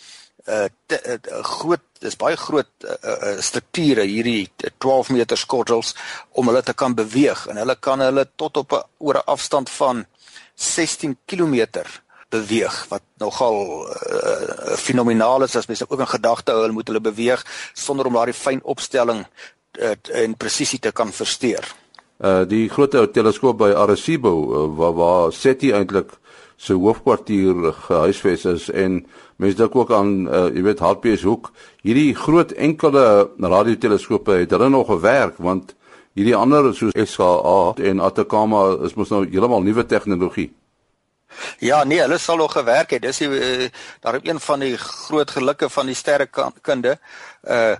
uh 0.46 0.66
te, 0.86 0.98
uh, 1.06 1.44
groot 1.44 1.82
dis 2.00 2.16
baie 2.16 2.38
groot 2.38 2.70
uh, 2.86 2.98
uh, 3.04 3.42
strukture 3.42 4.04
hierdie 4.06 4.52
12 4.78 5.10
meter 5.10 5.38
skottels 5.38 5.96
om 6.32 6.48
hulle 6.48 6.62
te 6.62 6.74
kan 6.74 6.94
beweeg 6.94 7.48
en 7.50 7.58
hulle 7.58 7.76
kan 7.76 8.00
hulle 8.00 8.28
tot 8.36 8.58
op 8.58 8.74
'n 8.74 8.84
oor 8.98 9.18
'n 9.18 9.26
afstand 9.26 9.70
van 9.70 10.06
16 10.56 11.18
km 11.26 11.66
beweeg 12.30 12.86
wat 12.90 13.04
nogal 13.18 13.88
uh, 13.88 14.76
fenomenaal 14.78 15.44
is 15.44 15.56
as 15.56 15.68
mense 15.68 15.86
ook 15.90 16.00
in 16.00 16.08
gedagte 16.08 16.52
hou 16.52 16.62
hulle 16.62 16.74
moet 16.74 16.88
hulle 16.88 17.02
beweeg 17.02 17.46
sonder 17.74 18.06
om 18.06 18.18
daardie 18.18 18.38
fyn 18.38 18.64
opstelling 18.64 19.26
uh, 19.80 19.96
en 20.24 20.38
presisie 20.38 20.80
te 20.80 20.92
kan 20.92 21.12
versteur. 21.12 21.68
Uh 22.18 22.46
die 22.48 22.70
groot 22.70 22.96
teleskoop 23.14 23.58
by 23.60 23.72
Arecibo 23.76 24.32
uh, 24.32 24.68
waar 24.78 24.94
waar 24.94 25.34
SETI 25.34 25.74
eintlik 25.76 26.16
se 26.56 26.74
hoofkwartier 26.74 27.74
gehuisves 27.88 28.46
is 28.46 28.70
en 28.70 29.02
mense 29.36 29.58
dink 29.58 29.76
ook 29.76 29.92
aan 29.92 30.28
uh, 30.28 30.46
jy 30.56 30.64
weet 30.64 30.80
HPS 30.80 31.26
hoek 31.28 31.52
hierdie 31.84 32.14
groot 32.16 32.54
enkele 32.56 33.30
radioteleskope 33.40 34.40
het 34.46 34.56
hulle 34.56 34.70
nog 34.70 34.88
gewerk 34.88 35.42
want 35.44 35.76
hierdie 36.16 36.36
ander 36.36 36.72
soos 36.76 36.96
SKA 36.96 37.74
en 37.90 38.00
Atacama 38.00 38.70
is 38.88 38.96
mos 38.96 39.12
nou 39.12 39.26
heeltemal 39.26 39.66
nuwe 39.66 39.84
tegnologie. 39.86 40.54
Ja, 41.60 41.84
nee, 41.84 42.00
hulle 42.00 42.18
sal 42.18 42.38
nog 42.38 42.52
gewerk 42.52 42.90
het. 42.90 43.02
Dis 43.02 43.18
die 43.18 43.30
uh, 43.30 43.70
daar 44.00 44.20
een 44.22 44.40
van 44.40 44.60
die 44.60 44.78
groot 44.78 45.32
gelukke 45.32 45.70
van 45.70 45.86
die 45.86 45.96
sterrekunde. 45.96 47.00
Uh 47.44 47.76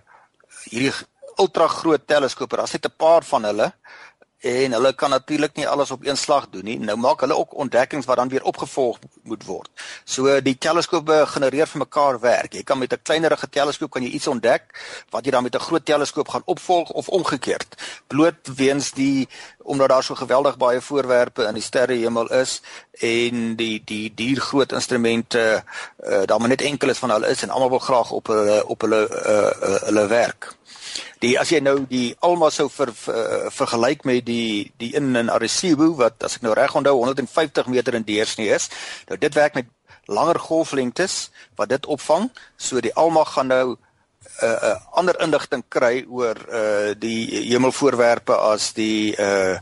hierdie 0.66 0.94
ultra 1.38 1.68
groot 1.68 2.08
teleskope, 2.08 2.58
daar's 2.58 2.72
net 2.74 2.86
'n 2.86 2.96
paar 2.98 3.24
van 3.24 3.44
hulle 3.44 3.74
en 4.40 4.72
hulle 4.72 4.94
kan 4.94 5.10
natuurlik 5.10 5.56
nie 5.56 5.68
alles 5.68 5.92
op 5.92 6.06
een 6.06 6.18
slag 6.18 6.50
doen 6.50 6.64
nie. 6.64 6.80
Nou 6.80 6.98
maak 6.98 7.20
hulle 7.20 7.36
ook 7.36 7.56
ontdekkings 7.56 8.06
wat 8.06 8.18
dan 8.18 8.30
weer 8.30 8.44
opgevolg 8.44 9.00
moet 9.24 9.44
word. 9.46 9.70
So 10.04 10.42
die 10.42 10.58
teleskope 10.58 11.24
genereer 11.28 11.68
vir 11.68 11.80
mekaar 11.80 12.20
werk. 12.20 12.54
Jy 12.54 12.64
kan 12.64 12.78
met 12.78 12.94
'n 12.94 13.02
kleinerige 13.02 13.50
teleskoop 13.50 13.92
kan 13.92 14.04
jy 14.04 14.10
iets 14.10 14.28
ontdek 14.28 14.64
wat 15.10 15.26
jy 15.26 15.32
dan 15.32 15.44
met 15.44 15.56
'n 15.56 15.60
groot 15.60 15.86
teleskoop 15.86 16.28
gaan 16.28 16.46
opvolg 16.46 16.90
of 16.90 17.10
omgekeerd. 17.10 17.76
Bloot 18.08 18.56
weens 18.56 18.92
die 18.92 19.28
omdat 19.58 19.90
daar 19.90 20.04
so 20.04 20.16
geweldig 20.16 20.58
baie 20.58 20.82
voorwerpe 20.82 21.44
in 21.44 21.54
die 21.54 21.64
sterrehemel 21.64 22.28
is 22.28 22.62
en 22.92 23.56
die 23.56 23.82
die 23.86 24.14
dier 24.14 24.42
groot 24.42 24.72
instrumente 24.72 25.64
uh, 26.08 26.22
daar 26.26 26.40
maar 26.40 26.50
net 26.50 26.62
enkele 26.62 26.96
van 26.96 27.10
hulle 27.10 27.28
is 27.28 27.42
en 27.42 27.50
almal 27.50 27.70
wil 27.70 27.80
graag 27.80 28.12
op 28.12 28.28
hulle 28.28 28.68
op 28.68 28.82
hulle 28.82 29.02
uh, 29.10 29.82
hulle 29.88 30.08
werk. 30.08 30.56
Die 31.20 31.36
as 31.40 31.52
jy 31.52 31.60
nou 31.60 31.78
die 31.90 32.16
Alma 32.20 32.50
sou 32.50 32.68
ver, 32.70 32.94
ver, 32.94 33.52
vergelyk 33.52 34.06
met 34.06 34.26
die 34.26 34.72
die 34.82 34.94
in 34.96 35.16
in 35.16 35.30
Arecibo 35.30 35.94
wat 36.00 36.24
as 36.24 36.38
ek 36.38 36.46
nou 36.46 36.54
reg 36.54 36.76
onthou 36.76 36.96
150 37.02 37.68
meter 37.68 37.96
in 37.96 38.08
deursnee 38.08 38.54
is, 38.56 38.70
nou 39.10 39.18
dit 39.18 39.34
werk 39.36 39.56
met 39.56 39.72
langer 40.06 40.40
golflengtes 40.40 41.30
wat 41.56 41.70
dit 41.70 41.86
opvang. 41.86 42.30
So 42.58 42.82
die 42.82 42.94
Alma 42.94 43.24
gaan 43.24 43.48
nou 43.48 43.78
'n 44.26 44.46
uh, 44.46 44.60
uh, 44.70 44.78
ander 44.92 45.16
inligting 45.22 45.64
kry 45.70 46.06
oor 46.10 46.36
uh 46.52 46.94
die 47.00 47.48
hemelvoorwerpe 47.52 48.36
as 48.36 48.74
die 48.74 49.16
uh 49.16 49.58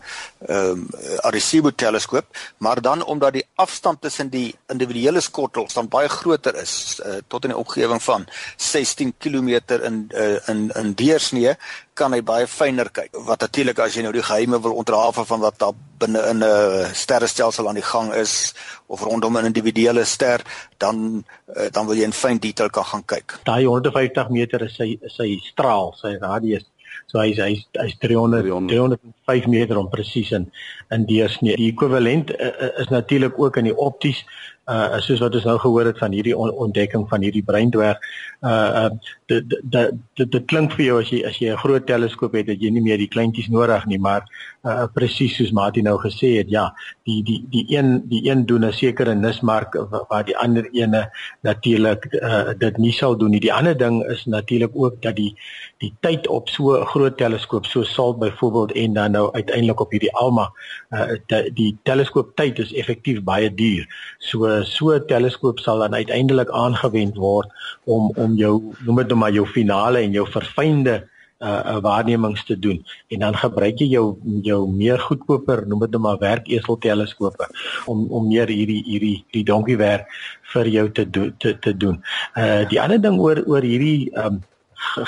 um 0.50 0.88
Arecibo 1.22 1.72
teleskoop, 1.72 2.26
maar 2.58 2.82
dan 2.82 3.04
omdat 3.06 3.34
die 3.34 3.46
afstand 3.56 4.02
tussen 4.02 4.30
die 4.30 4.56
individuele 4.68 5.22
skottels 5.22 5.74
dan 5.74 5.88
baie 5.88 6.10
groter 6.10 6.56
is, 6.62 7.00
uh, 7.06 7.22
tot 7.28 7.46
in 7.46 7.54
die 7.54 7.58
omgewing 7.58 8.02
van 8.04 8.28
16 8.58 9.14
km 9.18 9.48
in 9.80 10.10
uh, 10.16 10.50
in 10.50 10.70
in 10.76 10.94
deursnee, 10.94 11.56
kan 11.94 12.14
hy 12.14 12.22
baie 12.26 12.48
fyner 12.48 12.90
kyk. 12.90 13.14
Wat 13.28 13.46
natuurlik 13.46 13.80
as 13.80 13.96
jy 13.96 14.04
nou 14.04 14.14
die 14.14 14.26
geheime 14.26 14.60
wil 14.62 14.76
ontrafel 14.82 15.26
van 15.30 15.44
wat 15.44 15.60
daar 15.62 15.78
binne 16.02 16.22
in 16.30 16.44
'n 16.44 16.94
sterrestelsel 16.94 17.68
aan 17.68 17.80
die 17.80 17.90
gang 17.94 18.14
is 18.14 18.54
of 18.88 19.02
rondom 19.02 19.38
'n 19.38 19.46
individuele 19.46 20.06
ster, 20.06 20.42
dan 20.78 21.24
uh, 21.56 21.70
dan 21.72 21.86
wil 21.86 21.96
jy 21.96 22.04
in 22.04 22.14
fyn 22.14 22.40
detail 22.40 22.70
kan 22.70 22.86
gaan 22.86 23.06
kyk. 23.06 23.40
Daai 23.44 23.66
150 23.66 24.30
meter 24.30 24.62
is 24.62 24.76
sy 24.76 24.98
sy 25.08 25.40
straal, 25.44 25.94
sy 26.02 26.18
radius. 26.20 26.66
So 27.08 27.20
hy's 27.20 27.38
hy's 27.38 27.66
hy's 27.78 27.98
300 28.00 28.48
300 28.68 29.00
5 29.26 29.48
meter 29.48 29.78
om 29.78 29.90
presies 29.90 30.32
in 30.32 30.52
in 30.92 31.06
deursnee. 31.06 31.56
Die 31.56 31.72
ekwivalent 31.72 32.34
uh, 32.36 32.72
is 32.82 32.90
natuurlik 32.92 33.40
ook 33.40 33.58
in 33.58 33.72
die 33.72 33.78
opties 33.78 34.26
uh 34.72 35.00
soos 35.04 35.20
wat 35.20 35.34
ons 35.36 35.44
nou 35.44 35.58
gehoor 35.60 35.90
het 35.90 35.98
van 36.00 36.14
hierdie 36.16 36.36
on 36.38 36.52
ontdekking 36.66 37.04
van 37.10 37.22
hierdie 37.22 37.44
breindwerg 37.44 38.00
uh 38.48 38.90
dit 39.28 39.56
dit 39.64 39.98
dit 40.16 40.46
klink 40.48 40.72
vir 40.78 40.86
jou 40.86 41.00
as 41.02 41.12
jy 41.12 41.20
as 41.28 41.40
jy 41.42 41.52
'n 41.52 41.60
groot 41.60 41.86
teleskoop 41.86 42.34
het 42.40 42.48
dat 42.48 42.62
jy 42.62 42.72
nie 42.72 42.82
meer 42.82 42.98
die 42.98 43.12
kleintjies 43.12 43.50
nodig 43.52 43.86
nie 43.86 44.00
maar 44.00 44.24
uh 44.64 44.88
presies 44.96 45.36
soos 45.36 45.52
Mati 45.52 45.82
nou 45.84 45.98
gesê 46.00 46.30
het 46.38 46.50
ja 46.52 46.70
die 47.04 47.20
die 47.28 47.42
die 47.52 47.64
een 47.76 48.08
die 48.08 48.22
een 48.30 48.46
doen 48.46 48.66
'n 48.66 48.72
sekere 48.74 49.16
nismark 49.16 49.76
waar 50.10 50.24
die 50.26 50.38
ander 50.38 50.70
ene 50.72 51.12
natuurlik 51.42 52.08
uh 52.14 52.54
dit 52.58 52.78
nie 52.78 52.92
sal 52.92 53.18
doen 53.18 53.32
nie. 53.32 53.40
Die 53.40 53.54
ander 53.54 53.78
ding 53.78 54.04
is 54.08 54.26
natuurlik 54.26 54.72
ook 54.74 55.02
dat 55.02 55.16
die 55.16 55.36
die 55.78 55.94
tyd 56.00 56.28
op 56.28 56.50
so 56.50 56.80
'n 56.80 56.86
groot 56.86 57.18
teleskoop 57.18 57.66
so 57.66 57.84
sal 57.84 58.18
byvoorbeeld 58.18 58.72
en 58.72 58.94
dan 58.94 59.12
nou 59.12 59.34
uiteindelik 59.34 59.80
op 59.80 59.92
hierdie 59.92 60.16
ALMA 60.16 60.52
uh 60.92 61.20
die, 61.28 61.54
die 61.54 61.78
teleskoop 61.84 62.36
tyd 62.36 62.60
is 62.60 62.74
effektief 62.74 63.24
baie 63.24 63.54
duur. 63.54 63.88
So 64.20 64.64
so 64.64 64.96
'n 64.96 65.06
teleskoop 65.08 65.60
sal 65.60 65.80
dan 65.80 65.94
uiteindelik 65.94 66.50
aangewend 66.50 67.16
word 67.16 67.48
om 67.84 68.12
om 68.16 68.36
jou 68.36 68.74
noem 68.86 68.96
dit 68.96 69.08
nou 69.08 69.20
maar 69.20 69.34
jou 69.34 69.46
finale 69.46 70.00
en 70.00 70.12
jou 70.12 70.28
verfynde 70.28 71.12
uh 71.44 71.80
waarnemings 71.84 72.46
te 72.46 72.60
doen 72.60 72.80
en 73.08 73.20
dan 73.20 73.36
gebruik 73.36 73.80
jy 73.80 73.90
jou 73.96 74.06
jou 74.44 74.60
meer 74.72 75.00
goedkoper 75.00 75.66
noem 75.68 75.86
dit 75.86 75.96
nou 75.96 76.02
maar 76.06 76.20
werkesel 76.22 76.78
teleskope 76.78 77.50
om 77.86 78.06
om 78.10 78.28
meer 78.28 78.48
hierdie 78.48 78.84
hierdie 78.88 79.18
die 79.36 79.44
donkie 79.44 79.78
werk 79.78 80.08
vir 80.54 80.68
jou 80.68 80.90
te 80.92 81.06
do, 81.10 81.30
te 81.38 81.58
te 81.60 81.78
doen. 81.78 82.02
Uh 82.38 82.64
die 82.70 82.82
ander 82.82 83.02
ding 83.02 83.20
oor 83.20 83.44
oor 83.46 83.62
hierdie 83.62 84.12
um 84.26 84.42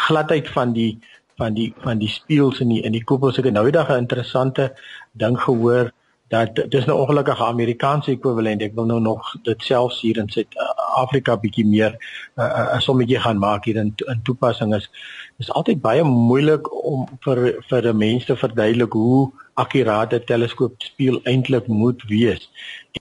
gladheid 0.08 0.50
van 0.50 0.74
die 0.74 1.00
van 1.38 1.54
die 1.54 1.74
van 1.84 2.00
die 2.00 2.12
spieëls 2.12 2.62
in 2.63 2.71
die 2.74 2.82
in 2.88 2.95
die 2.95 3.04
koepels 3.04 3.39
ek 3.39 3.50
het 3.50 3.56
nou 3.58 3.65
eendag 3.67 3.89
'n 3.91 4.04
interessante 4.06 4.71
ding 5.12 5.39
gehoor 5.48 5.91
dat 6.27 6.55
dis 6.69 6.85
nou 6.85 6.99
ongelukkige 6.99 7.45
Amerikaanse 7.45 8.11
ekwivalent. 8.11 8.61
Ek 8.65 8.73
wil 8.73 8.88
nou 8.89 8.99
nog 9.01 9.35
dit 9.45 9.61
selfs 9.63 10.01
hier 10.01 10.17
in 10.17 10.29
Suid-Afrika 10.29 11.38
bietjie 11.38 11.65
meer 11.65 11.93
'n 11.93 12.41
uh, 12.41 12.45
uh, 12.45 12.67
uh, 12.75 12.79
sommetjie 12.79 13.19
gaan 13.19 13.38
maak 13.38 13.65
hier 13.65 13.75
in 13.75 13.93
in 14.05 14.21
toepassing 14.23 14.75
is 14.75 14.89
is 15.38 15.51
altyd 15.51 15.81
baie 15.81 16.03
moeilik 16.03 16.71
om 16.85 17.07
vir 17.25 17.61
vir 17.69 17.89
'n 17.93 17.97
mens 17.97 18.25
te 18.25 18.35
verduidelik 18.35 18.93
hoe 18.93 19.31
akkuraat 19.53 20.13
'n 20.13 20.25
teleskoop 20.25 20.73
speel 20.77 21.19
eintlik 21.23 21.67
moet 21.67 22.03
wees. 22.07 22.49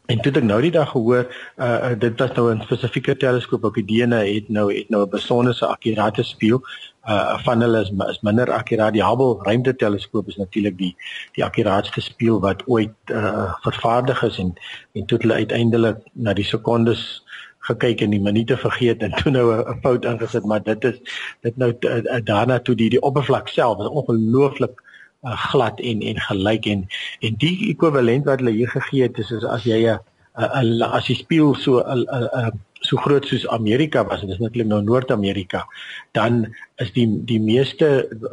En 0.06 0.20
toe 0.20 0.32
ek 0.32 0.42
nou 0.42 0.60
die 0.60 0.70
dag 0.70 0.90
gehoor, 0.90 1.26
uh, 1.56 1.92
dit 1.98 2.18
was 2.18 2.32
nou 2.32 2.52
'n 2.54 2.62
spesifieke 2.62 3.16
teleskoop 3.16 3.64
op 3.64 3.74
die 3.74 3.84
DNA 3.84 4.22
het 4.34 4.48
nou 4.48 4.74
het 4.74 4.88
nou 4.88 5.02
'n 5.02 5.10
besonderse 5.10 5.66
akkurate 5.66 6.22
speel 6.22 6.60
uh 7.08 7.38
van 7.44 7.60
hulle 7.60 7.80
is, 7.84 7.90
is 8.08 8.20
minder 8.22 8.52
akkuraat. 8.52 8.92
Die 8.92 9.04
Hubble 9.04 9.42
ruimteteleskoop 9.42 10.28
is 10.28 10.36
natuurlik 10.36 10.78
die 10.78 10.92
die 11.36 11.44
akkuraatste 11.44 12.00
spieël 12.00 12.40
wat 12.40 12.62
ooit 12.66 13.12
uh 13.12 13.52
vervaardig 13.66 14.22
is 14.22 14.38
en 14.38 14.54
en 14.92 15.06
toe 15.06 15.18
hulle 15.18 15.34
uiteindelik 15.34 16.00
na 16.12 16.32
die 16.32 16.48
sekondes 16.48 17.24
gekyk 17.68 18.00
en 18.04 18.12
die 18.12 18.22
minute 18.22 18.56
vergeet 18.60 19.02
en 19.02 19.12
toe 19.20 19.32
nou 19.32 19.46
'n 19.52 19.80
fout 19.82 20.04
ingesit, 20.04 20.44
maar 20.44 20.62
dit 20.62 20.84
is 20.84 20.98
dit 21.40 21.56
nou 21.56 21.72
uh, 21.80 22.20
daarna 22.24 22.58
toe 22.58 22.74
die 22.74 22.90
die 22.90 23.02
oppervlak 23.02 23.48
self 23.48 23.80
is 23.80 23.88
ongelooflik 24.00 24.80
uh, 25.24 25.36
glad 25.50 25.80
en 25.80 26.00
en 26.00 26.20
gelyk 26.20 26.66
en 26.66 26.86
en 27.20 27.34
die 27.38 27.70
ekwivalent 27.70 28.24
wat 28.24 28.38
hulle 28.40 28.56
hier 28.56 28.68
gegee 28.68 29.02
het 29.02 29.18
is, 29.18 29.30
is 29.30 29.44
as 29.44 29.64
jy 29.64 29.80
'n 29.88 30.82
as 30.82 31.06
jy 31.08 31.14
speel 31.14 31.54
so 31.54 31.80
'n 31.80 32.06
'n 32.08 32.60
so 32.84 33.00
groot 33.00 33.26
soos 33.26 33.46
Amerika 33.48 34.04
was 34.04 34.22
en 34.22 34.28
dis 34.28 34.40
natuurlik 34.42 34.68
nou 34.68 34.82
Noord-Amerika, 34.84 35.64
dan 36.12 36.44
is 36.82 36.90
die 36.92 37.06
die 37.24 37.40
meeste 37.40 37.88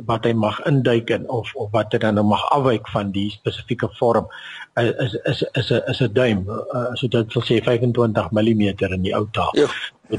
wat 0.09 0.25
hy 0.27 0.33
mag 0.33 0.59
induik 0.69 1.13
in 1.13 1.27
of 1.29 1.53
of 1.55 1.71
wat 1.75 1.93
hy 1.95 2.01
dan 2.03 2.19
nou 2.19 2.25
mag 2.27 2.43
afwyk 2.55 2.89
van 2.91 3.13
die 3.15 3.29
spesifieke 3.31 3.89
vorm 3.99 4.27
is 4.75 5.15
is 5.31 5.43
is 5.53 5.71
'n 5.71 5.81
is 5.91 6.01
'n 6.01 6.13
duim. 6.13 6.45
Uh, 6.49 6.91
so 6.93 7.07
dit 7.07 7.33
wil 7.33 7.43
sê 7.43 7.63
25 7.63 8.31
mm 8.31 8.63
in 8.95 9.01
die 9.01 9.15
ou 9.15 9.27
taal. 9.31 9.51
Ja. 9.53 9.67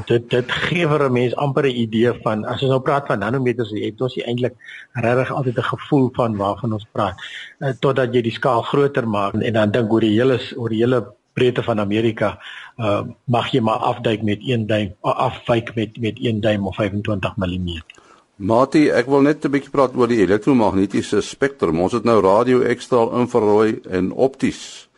Dit 0.07 0.31
dit 0.31 0.53
gee 0.53 0.87
vir 0.89 1.09
'n 1.09 1.13
mens 1.13 1.37
amper 1.37 1.65
'n 1.65 1.77
idee 1.77 2.13
van 2.23 2.45
as 2.45 2.63
ons 2.63 2.71
nou 2.71 2.81
praat 2.81 3.07
van 3.07 3.19
nanometers, 3.19 3.71
het 3.71 4.01
ons 4.01 4.17
eintlik 4.17 4.55
regtig 4.93 5.33
altyd 5.33 5.59
'n 5.59 5.73
gevoel 5.75 6.11
van 6.13 6.37
waarvan 6.37 6.73
ons 6.73 6.87
praat. 6.93 7.17
Uh, 7.61 7.73
totdat 7.81 8.15
jy 8.15 8.23
die 8.23 8.39
skaal 8.39 8.63
groter 8.63 9.09
maak 9.09 9.35
en 9.35 9.53
dan 9.53 9.71
dink 9.71 9.93
oor 9.93 10.01
die 10.01 10.17
hele 10.21 10.39
oor 10.57 10.69
die 10.69 10.81
hele 10.85 11.15
breedte 11.33 11.63
van 11.63 11.81
Amerika 11.81 12.39
uh 12.79 13.03
mag 13.25 13.51
jy 13.53 13.61
maar 13.61 13.83
afduik 13.93 14.23
met 14.23 14.39
1 14.41 14.67
duim 14.67 14.95
afwyk 15.01 15.75
met 15.75 16.01
met 16.01 16.19
1 16.19 16.41
duim 16.41 16.67
of 16.67 16.77
25 16.77 17.37
mm. 17.37 17.83
Mati, 18.43 18.89
ek 18.91 19.07
wil 19.07 19.21
net 19.23 19.45
'n 19.45 19.51
bietjie 19.51 19.71
praat 19.71 19.95
oor 19.95 20.09
die 20.09 20.19
elektromagnetiese 20.19 21.21
spektrum. 21.21 21.81
Ons 21.81 21.93
het 21.93 22.05
nou 22.05 22.21
radio, 22.21 22.61
ekstraal, 22.61 23.13
infrarooi 23.21 23.81
en 23.89 24.11
opties. 24.13 24.89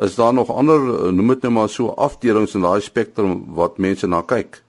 Is 0.00 0.14
daar 0.14 0.34
nog 0.34 0.50
ander 0.50 1.12
noem 1.12 1.28
dit 1.28 1.42
nou 1.42 1.52
maar 1.52 1.68
so 1.68 1.92
afdelings 1.94 2.54
in 2.54 2.64
daai 2.64 2.80
spektrum 2.80 3.54
wat 3.54 3.78
mense 3.78 4.06
na 4.06 4.22
kyk? 4.22 4.62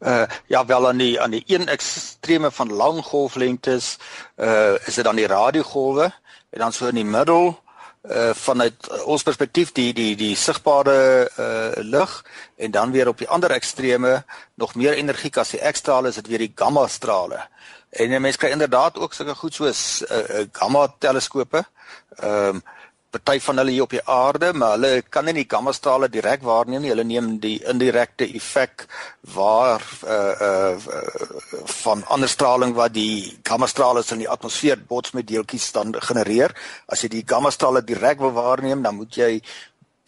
Uh 0.00 0.26
ja 0.46 0.66
wel 0.66 0.88
aan 0.88 0.96
die 0.96 1.20
aan 1.20 1.30
die 1.30 1.44
een 1.46 1.68
ekstreme 1.68 2.50
van 2.50 2.72
lang 2.72 3.04
golflengtes 3.04 3.98
uh 4.36 4.74
is 4.86 4.94
dit 4.94 5.04
dan 5.04 5.16
die 5.16 5.26
radiogolwe 5.26 6.12
en 6.50 6.58
dan 6.58 6.72
so 6.72 6.86
in 6.86 6.94
die 6.94 7.04
middel 7.04 7.58
uh 8.02 8.30
vanuit 8.34 8.88
uh, 8.90 9.06
ons 9.06 9.22
perspektief 9.22 9.72
die 9.72 9.92
die 9.92 10.14
die 10.16 10.34
sigbare 10.36 11.28
uh 11.38 11.82
lig 11.82 12.24
en 12.56 12.70
dan 12.70 12.92
weer 12.94 13.08
op 13.08 13.18
die 13.18 13.28
ander 13.28 13.50
ekstreme 13.50 14.24
nog 14.54 14.74
meer 14.74 14.94
energie 14.94 15.32
as 15.34 15.50
die 15.50 15.72
X-strale 15.72 16.08
is 16.08 16.14
dit 16.14 16.26
weer 16.26 16.38
die 16.38 16.52
gamma 16.54 16.86
strale. 16.86 17.42
En 17.90 18.20
mense 18.20 18.38
kry 18.38 18.50
inderdaad 18.50 18.98
ook 18.98 19.14
sulke 19.14 19.34
goed 19.34 19.54
soos 19.54 20.04
uh, 20.10 20.16
uh 20.16 20.46
gamma 20.52 20.86
teleskope. 20.98 21.64
Ehm 22.16 22.56
um, 22.56 22.62
party 23.10 23.38
van 23.40 23.60
hulle 23.60 23.72
hier 23.72 23.86
op 23.86 23.92
die 23.94 24.02
aarde, 24.04 24.50
maar 24.52 24.74
hulle 24.76 25.02
kan 25.08 25.24
nie 25.24 25.34
die 25.38 25.46
gamma 25.48 25.72
strale 25.72 26.10
direk 26.12 26.42
waarneem 26.44 26.82
nie. 26.84 26.90
Hulle 26.92 27.06
neem 27.08 27.30
die 27.40 27.56
indirekte 27.70 28.28
effek 28.28 28.84
waar 29.34 29.84
uh 30.04 30.48
uh 30.48 30.74
van 31.84 32.04
ander 32.12 32.28
straling 32.28 32.74
wat 32.76 32.92
die 32.92 33.38
gamma 33.48 33.66
strale 33.66 34.04
in 34.12 34.24
die 34.24 34.28
atmosfeer 34.28 34.80
bots 34.88 35.14
met 35.16 35.28
deeltjies 35.28 35.70
dan 35.72 35.94
genereer. 36.10 36.52
As 36.86 37.02
jy 37.02 37.08
die 37.16 37.24
gamma 37.26 37.50
strale 37.50 37.82
direk 37.84 38.20
wil 38.20 38.34
waarneem, 38.36 38.82
dan 38.82 39.00
moet 39.00 39.16
jy 39.16 39.32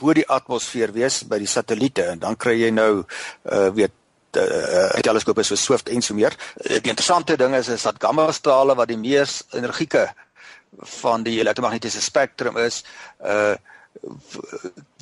bo 0.00 0.12
die 0.16 0.28
atmosfeer 0.28 0.92
wees 0.92 1.22
by 1.28 1.38
die 1.40 1.48
satelliete 1.48 2.04
en 2.12 2.20
dan 2.20 2.36
kry 2.36 2.58
jy 2.60 2.70
nou 2.74 2.92
uh 3.00 3.68
weet 3.76 3.96
uh 4.36 5.00
teleskope 5.02 5.42
so 5.42 5.56
Swift 5.56 5.88
en 5.88 6.02
so 6.02 6.14
meer. 6.14 6.36
Die 6.60 6.92
interessante 6.92 7.36
ding 7.36 7.56
is 7.56 7.68
is 7.68 7.82
dat 7.88 8.00
gamma 8.02 8.28
strale 8.32 8.76
wat 8.76 8.92
die 8.92 9.00
mees 9.00 9.40
energieke 9.56 10.10
van 10.78 11.22
die 11.22 11.40
elektromagnetiese 11.40 12.00
spektrum 12.00 12.56
is 12.56 12.85
uh 13.24 13.56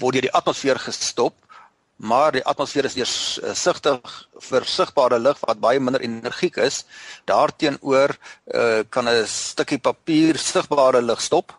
word 0.00 0.14
deur 0.16 0.24
die 0.24 0.32
atmosfeer 0.32 0.78
gestop 0.80 1.34
maar 1.98 2.32
die 2.32 2.44
atmosfeer 2.46 2.86
is 2.86 2.96
eers 2.96 3.14
uh, 3.42 3.52
sigtig 3.54 4.12
vir 4.48 4.66
sigbare 4.70 5.18
lig 5.18 5.38
wat 5.42 5.60
baie 5.60 5.80
minder 5.82 6.02
energiek 6.04 6.56
is. 6.62 6.84
Daarteenoor 7.26 8.14
uh, 8.14 8.84
kan 8.90 9.08
'n 9.08 9.26
stukkie 9.26 9.78
papier 9.82 10.38
sigbare 10.38 11.02
lig 11.02 11.20
stop 11.20 11.52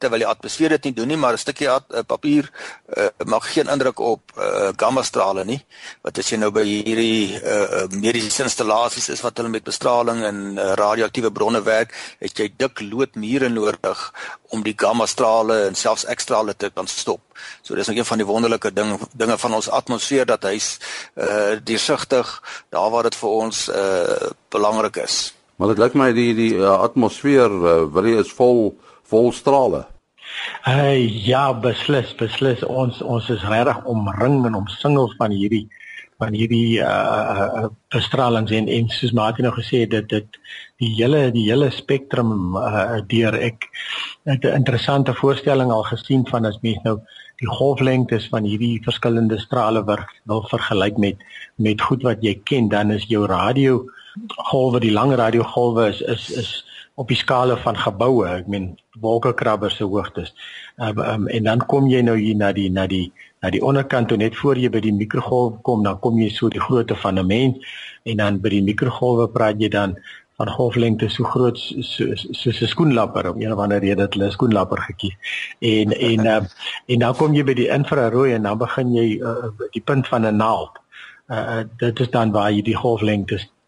terwyl 0.00 0.24
die 0.24 0.28
atmosfeer 0.28 0.74
dit 0.76 0.88
nie 0.88 0.94
doen 0.96 1.08
nie, 1.12 1.18
maar 1.20 1.36
'n 1.36 1.42
stukkie 1.42 1.68
at, 1.68 1.84
uh, 1.92 2.02
papier 2.06 2.50
uh, 2.96 3.08
maak 3.26 3.44
geen 3.52 3.68
indruk 3.68 3.98
op 3.98 4.32
uh, 4.36 4.72
gamma 4.76 5.02
strale 5.02 5.44
nie. 5.44 5.60
Wat 6.02 6.18
as 6.18 6.30
jy 6.30 6.38
nou 6.40 6.50
by 6.50 6.64
hierdie 6.64 7.36
uh, 7.36 7.86
mediese 7.92 8.42
installasies 8.42 9.08
is 9.08 9.22
wat 9.22 9.36
hulle 9.36 9.52
met 9.52 9.64
bestraling 9.64 10.24
en 10.24 10.58
uh, 10.58 10.72
radioaktiewe 10.74 11.30
bronne 11.30 11.62
werk, 11.62 11.94
het 12.20 12.38
jy 12.38 12.50
dik 12.56 12.80
loodmure 12.80 13.48
nodig 13.48 14.12
om 14.50 14.62
die 14.62 14.74
gamma 14.76 15.06
strale 15.06 15.66
en 15.66 15.74
selfs 15.74 16.06
X-strale 16.08 16.54
te 16.56 16.70
kan 16.74 16.86
stop. 16.86 17.20
So 17.62 17.74
dis 17.74 17.86
nog 17.86 17.96
een 17.96 18.04
van 18.04 18.18
die 18.18 18.26
wonderlike 18.26 18.72
ding 18.72 18.98
dinge 19.12 19.38
van 19.38 19.54
ons 19.54 19.68
atmosfeer 19.68 20.26
dat 20.26 20.42
hy's 20.48 20.78
uh, 21.16 21.56
deursigtig 21.64 22.32
daar 22.70 22.90
waar 22.90 23.08
dit 23.08 23.16
vir 23.16 23.30
ons 23.30 23.68
uh, 23.68 24.30
belangrik 24.48 24.96
is. 25.04 25.34
Maar 25.56 25.74
dit 25.74 25.82
lyk 25.82 25.94
my 25.94 26.12
die 26.16 26.30
die 26.34 26.54
uh, 26.56 26.78
atmosfeer 26.80 27.52
uh, 27.52 27.74
wil 27.92 28.08
jy 28.08 28.20
is 28.24 28.32
vol 28.32 28.70
vol 29.10 29.32
strale. 29.32 29.84
Hey, 30.62 31.06
ja, 31.26 31.50
beslis, 31.52 32.14
beslis. 32.18 32.62
Ons 32.64 33.02
ons 33.02 33.30
is 33.34 33.44
regtig 33.50 33.84
omring 33.90 34.44
en 34.46 34.58
omsingel 34.62 35.10
van 35.18 35.34
hierdie 35.34 35.66
van 36.20 36.36
hierdie 36.36 36.80
uh 36.84 37.46
uh 37.50 37.68
bestralings 37.94 38.52
en 38.52 38.68
en 38.68 38.90
soos 38.92 39.14
Martin 39.16 39.46
nou 39.48 39.54
gesê 39.56 39.82
het 39.84 39.94
dit 39.94 40.08
dit 40.12 40.38
die 40.82 40.90
hele 40.98 41.22
die 41.36 41.46
hele 41.48 41.70
spektrum 41.72 42.56
uh 42.60 43.00
deur 43.12 43.38
ek 43.48 43.66
het 44.28 44.44
'n 44.44 44.58
interessante 44.60 45.14
voorstelling 45.22 45.72
al 45.72 45.86
gesien 45.92 46.26
van 46.32 46.44
as 46.50 46.60
mens 46.66 46.84
nou 46.84 46.98
die 47.40 47.48
golflengtes 47.58 48.28
van 48.34 48.44
hierdie 48.44 48.82
verskillende 48.84 49.38
strale 49.38 49.82
wil 50.24 50.42
vergelyk 50.52 50.98
met 50.98 51.16
met 51.56 51.86
goed 51.88 52.02
wat 52.02 52.22
jy 52.22 52.34
ken 52.44 52.68
dan 52.68 52.90
is 52.90 53.08
jou 53.08 53.24
radio 53.26 53.84
golwe 54.50 54.80
die 54.80 54.92
lang 54.98 55.14
radiogolwe 55.14 55.88
is 55.88 56.00
is 56.00 56.30
is 56.42 56.50
op 57.00 57.08
die 57.08 57.16
skale 57.16 57.56
van 57.64 57.78
geboue, 57.80 58.26
ek 58.28 58.48
meen 58.52 58.74
wolkekrabbers 59.00 59.78
se 59.80 59.86
hoogtes. 59.88 60.34
Um, 60.76 60.98
um, 61.00 61.28
en 61.32 61.46
dan 61.48 61.62
kom 61.72 61.88
jy 61.88 62.02
nou 62.04 62.16
hier 62.18 62.36
na 62.36 62.50
die 62.52 62.68
na 62.70 62.84
die 62.90 63.06
na 63.40 63.48
die 63.54 63.62
onderkant 63.64 64.10
toe 64.10 64.18
net 64.20 64.36
voor 64.36 64.58
jy 64.60 64.68
by 64.72 64.82
die 64.84 64.92
mikrogolf 64.92 65.62
kom, 65.64 65.84
dan 65.86 65.96
kom 66.04 66.18
jy 66.20 66.28
so 66.34 66.50
die 66.52 66.60
grootte 66.60 66.96
van 67.00 67.18
'n 67.18 67.26
mens 67.26 67.70
en 68.04 68.16
dan 68.20 68.40
by 68.40 68.52
die 68.52 68.64
mikrogolwe 68.66 69.28
praat 69.32 69.62
jy 69.62 69.70
dan 69.72 69.96
van 70.36 70.48
golflengte 70.56 71.08
so 71.08 71.24
groot 71.24 71.58
soos 71.58 71.94
so, 71.96 72.50
so 72.50 72.64
'n 72.64 72.72
skoenlapper 72.74 73.30
om 73.30 73.40
een 73.40 73.52
of 73.52 73.58
ander 73.58 73.80
rede 73.80 74.02
het 74.02 74.14
hulle 74.14 74.30
skoenlapper 74.30 74.80
gekies. 74.88 75.16
En 75.58 75.92
en 75.92 76.26
uh, 76.26 76.44
en 76.86 76.98
dan 76.98 77.16
kom 77.16 77.34
jy 77.34 77.44
by 77.44 77.54
die 77.54 77.68
infrarooi 77.68 78.32
en 78.34 78.42
dan 78.42 78.58
begin 78.58 78.94
jy 78.94 79.08
uh, 79.20 79.48
die 79.72 79.82
punt 79.82 80.08
van 80.08 80.26
'n 80.26 80.36
naald. 80.36 80.80
Uh, 81.28 81.64
dit 81.76 82.00
is 82.00 82.10
dan 82.10 82.32
waar 82.32 82.52
jy 82.52 82.62
die 82.62 82.76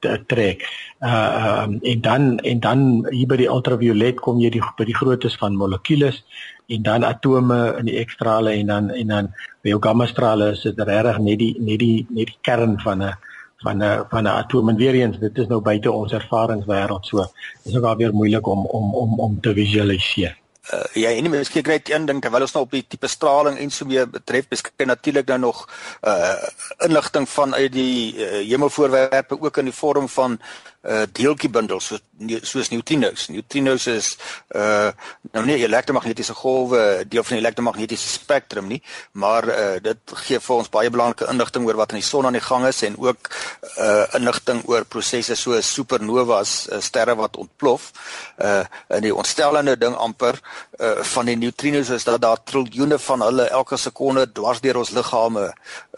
golflengte 0.03 0.27
trek. 0.27 0.63
Uh 1.01 1.65
um, 1.65 1.79
en 1.83 2.01
dan 2.01 2.39
en 2.39 2.61
dan 2.61 3.07
hier 3.11 3.27
by 3.27 3.37
die 3.37 3.49
ultraviolet 3.49 4.21
kom 4.21 4.39
jy 4.41 4.51
die 4.51 4.63
by 4.77 4.85
die 4.85 4.95
groottes 4.95 5.37
van 5.37 5.57
molekules 5.57 6.23
en 6.69 6.83
dan 6.83 7.05
atome 7.05 7.77
in 7.79 7.87
die 7.87 7.99
ekstrale 7.99 8.53
en 8.53 8.67
dan 8.67 8.91
en 8.91 9.07
dan 9.09 9.33
by 9.63 9.71
jou 9.71 9.81
gamma 9.81 10.07
strale 10.07 10.53
is 10.53 10.63
dit 10.63 10.79
regtig 10.79 11.19
net 11.19 11.39
die 11.39 11.55
net 11.59 11.79
die 11.79 12.07
net 12.11 12.27
die 12.27 12.39
kern 12.43 12.79
van 12.81 13.03
'n 13.03 13.15
van 13.63 13.83
'n 13.83 14.05
van 14.11 14.25
'n 14.25 14.27
atoom 14.27 14.69
en 14.69 14.77
weer 14.77 14.95
eens 14.95 15.19
dit 15.19 15.39
is 15.39 15.49
nou 15.49 15.61
buite 15.61 15.91
ons 15.91 16.13
ervaringswêreld 16.13 17.07
so 17.07 17.27
is 17.65 17.77
ook 17.77 17.85
alweer 17.85 18.13
moeilik 18.13 18.47
om 18.47 18.67
om 18.67 18.95
om 18.95 19.19
om 19.19 19.41
te 19.41 19.55
visualiseer. 19.55 20.42
Uh, 20.71 20.85
ja, 20.95 21.11
en 21.11 21.27
miskien 21.31 21.67
net 21.67 21.89
een 21.91 22.05
ding 22.07 22.21
terwyl 22.23 22.45
ons 22.47 22.53
nou 22.55 22.61
op 22.63 22.71
die 22.71 22.85
tipe 22.87 23.09
straling 23.11 23.57
en 23.59 23.71
so 23.75 23.87
meer 23.89 24.07
betref, 24.07 24.47
beskik 24.47 24.85
natuurlik 24.87 25.27
nou 25.27 25.41
nog 25.49 25.65
uh 26.07 26.37
inligting 26.87 27.27
van 27.29 27.55
uit 27.55 27.73
die 27.75 28.15
uh, 28.15 28.29
hemelvoorwerpe 28.47 29.41
ook 29.41 29.59
in 29.59 29.73
die 29.73 29.75
vorm 29.75 30.07
van 30.09 30.39
uh 30.83 31.05
deeltjiebundels 31.15 31.87
so 31.87 31.99
soos 32.43 32.71
neutrinos. 32.71 33.29
Neutrinos 33.29 33.87
is 33.87 34.17
uh 34.55 34.91
nou 35.33 35.45
nie 35.47 35.57
elektromagnetiese 35.65 36.35
golwe 36.35 37.05
deel 37.09 37.25
van 37.25 37.37
die 37.37 37.43
elektromagnetiese 37.43 38.09
spektrum 38.09 38.69
nie, 38.71 38.81
maar 39.13 39.49
uh 39.49 39.77
dit 39.83 40.15
gee 40.27 40.41
vir 40.43 40.57
ons 40.57 40.71
baie 40.73 40.91
belangrike 40.91 41.29
inligting 41.31 41.67
oor 41.67 41.79
wat 41.81 41.95
in 41.95 42.01
die 42.01 42.07
son 42.07 42.27
aan 42.27 42.39
die 42.39 42.45
gang 42.45 42.67
is 42.67 42.83
en 42.87 42.99
ook 42.99 43.31
uh 43.79 44.05
inligting 44.19 44.63
oor 44.71 44.85
prosesse 44.85 45.37
soos 45.39 45.71
supernovas, 45.73 46.67
uh, 46.69 46.81
sterre 46.81 47.15
wat 47.19 47.39
ontplof. 47.39 47.91
Uh 48.39 48.65
en 48.89 49.07
die 49.07 49.15
ontstellende 49.15 49.77
ding 49.79 49.95
amper 49.95 50.41
uh 50.81 50.99
van 51.15 51.31
die 51.31 51.39
neutrinos 51.39 51.91
is 51.95 52.05
dat 52.05 52.21
daar 52.23 52.43
triljoene 52.43 52.99
van 52.99 53.23
hulle 53.23 53.49
elke 53.51 53.79
sekonde 53.79 54.27
dwars 54.33 54.61
deur 54.61 54.83
ons 54.83 54.91
liggame 54.91 55.49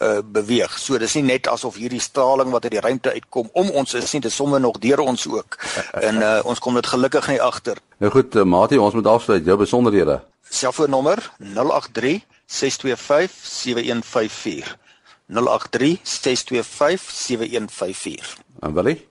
uh 0.01 0.21
beweeg. 0.21 0.77
So 0.79 0.97
dis 1.01 1.17
nie 1.17 1.25
net 1.33 1.49
asof 1.49 1.81
hierdie 1.81 2.01
straling 2.01 2.53
wat 2.53 2.69
uit 2.69 2.77
die 2.77 2.85
ruimte 2.85 3.13
uitkom 3.13 3.49
om 3.53 3.69
ons 3.81 3.93
is 3.97 4.13
nie, 4.13 4.21
dit 4.21 4.33
somme 4.33 4.59
nog 4.59 4.74
deur 4.79 4.99
ons 4.99 5.27
ook. 5.27 5.57
En 6.07 6.15
uh, 6.15 6.39
ons 6.43 6.59
kom 6.59 6.73
dit 6.73 6.87
gelukkig 6.87 7.27
nie 7.27 7.41
agter. 7.41 7.77
Nou 7.97 8.11
goed, 8.11 8.35
uh, 8.35 8.43
Mati, 8.43 8.77
ons 8.77 8.93
moet 8.93 9.07
afsluit. 9.07 9.45
Jou 9.45 9.57
besonderhede. 9.57 10.21
Selfoonnommer 10.49 11.31
083 11.39 12.25
625 12.45 13.31
7154. 13.43 14.77
083 15.27 15.99
625 16.03 17.09
7154. 17.11 18.37
En 18.59 18.73
Willie? 18.73 19.07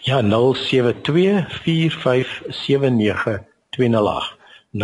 Ja, 0.00 0.20
072 0.22 1.60
4579 1.62 3.42
208. 3.70 4.36
0724579208. 4.76 4.80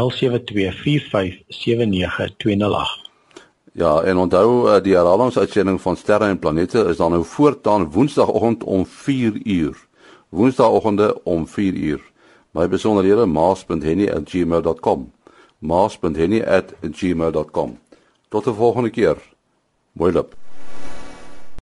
Ja, 3.73 4.01
en 4.01 4.17
onthou 4.17 4.69
uh, 4.69 4.83
die 4.83 4.95
herhalingsuitsending 4.95 5.81
van 5.81 5.97
Sterre 5.97 6.25
en 6.25 6.39
Planete 6.39 6.85
is 6.85 6.97
dan 6.97 7.11
nou 7.11 7.25
voortaan 7.25 7.91
Woensdagoggend 7.91 8.65
om 8.65 8.87
4 8.87 9.41
uur. 9.45 9.87
Woensdagoggende 10.33 11.25
om 11.25 11.47
4 11.47 11.75
uur. 11.75 12.13
My 12.51 12.69
besonderhede 12.69 13.27
maas.henny@gmail.com. 13.27 15.13
maas.henny@gmail.com. 15.59 17.79
Tot 18.29 18.47
'n 18.47 18.55
volgende 18.55 18.91
keer. 18.91 19.17
Mooi 19.93 20.13
loop. 20.13 20.42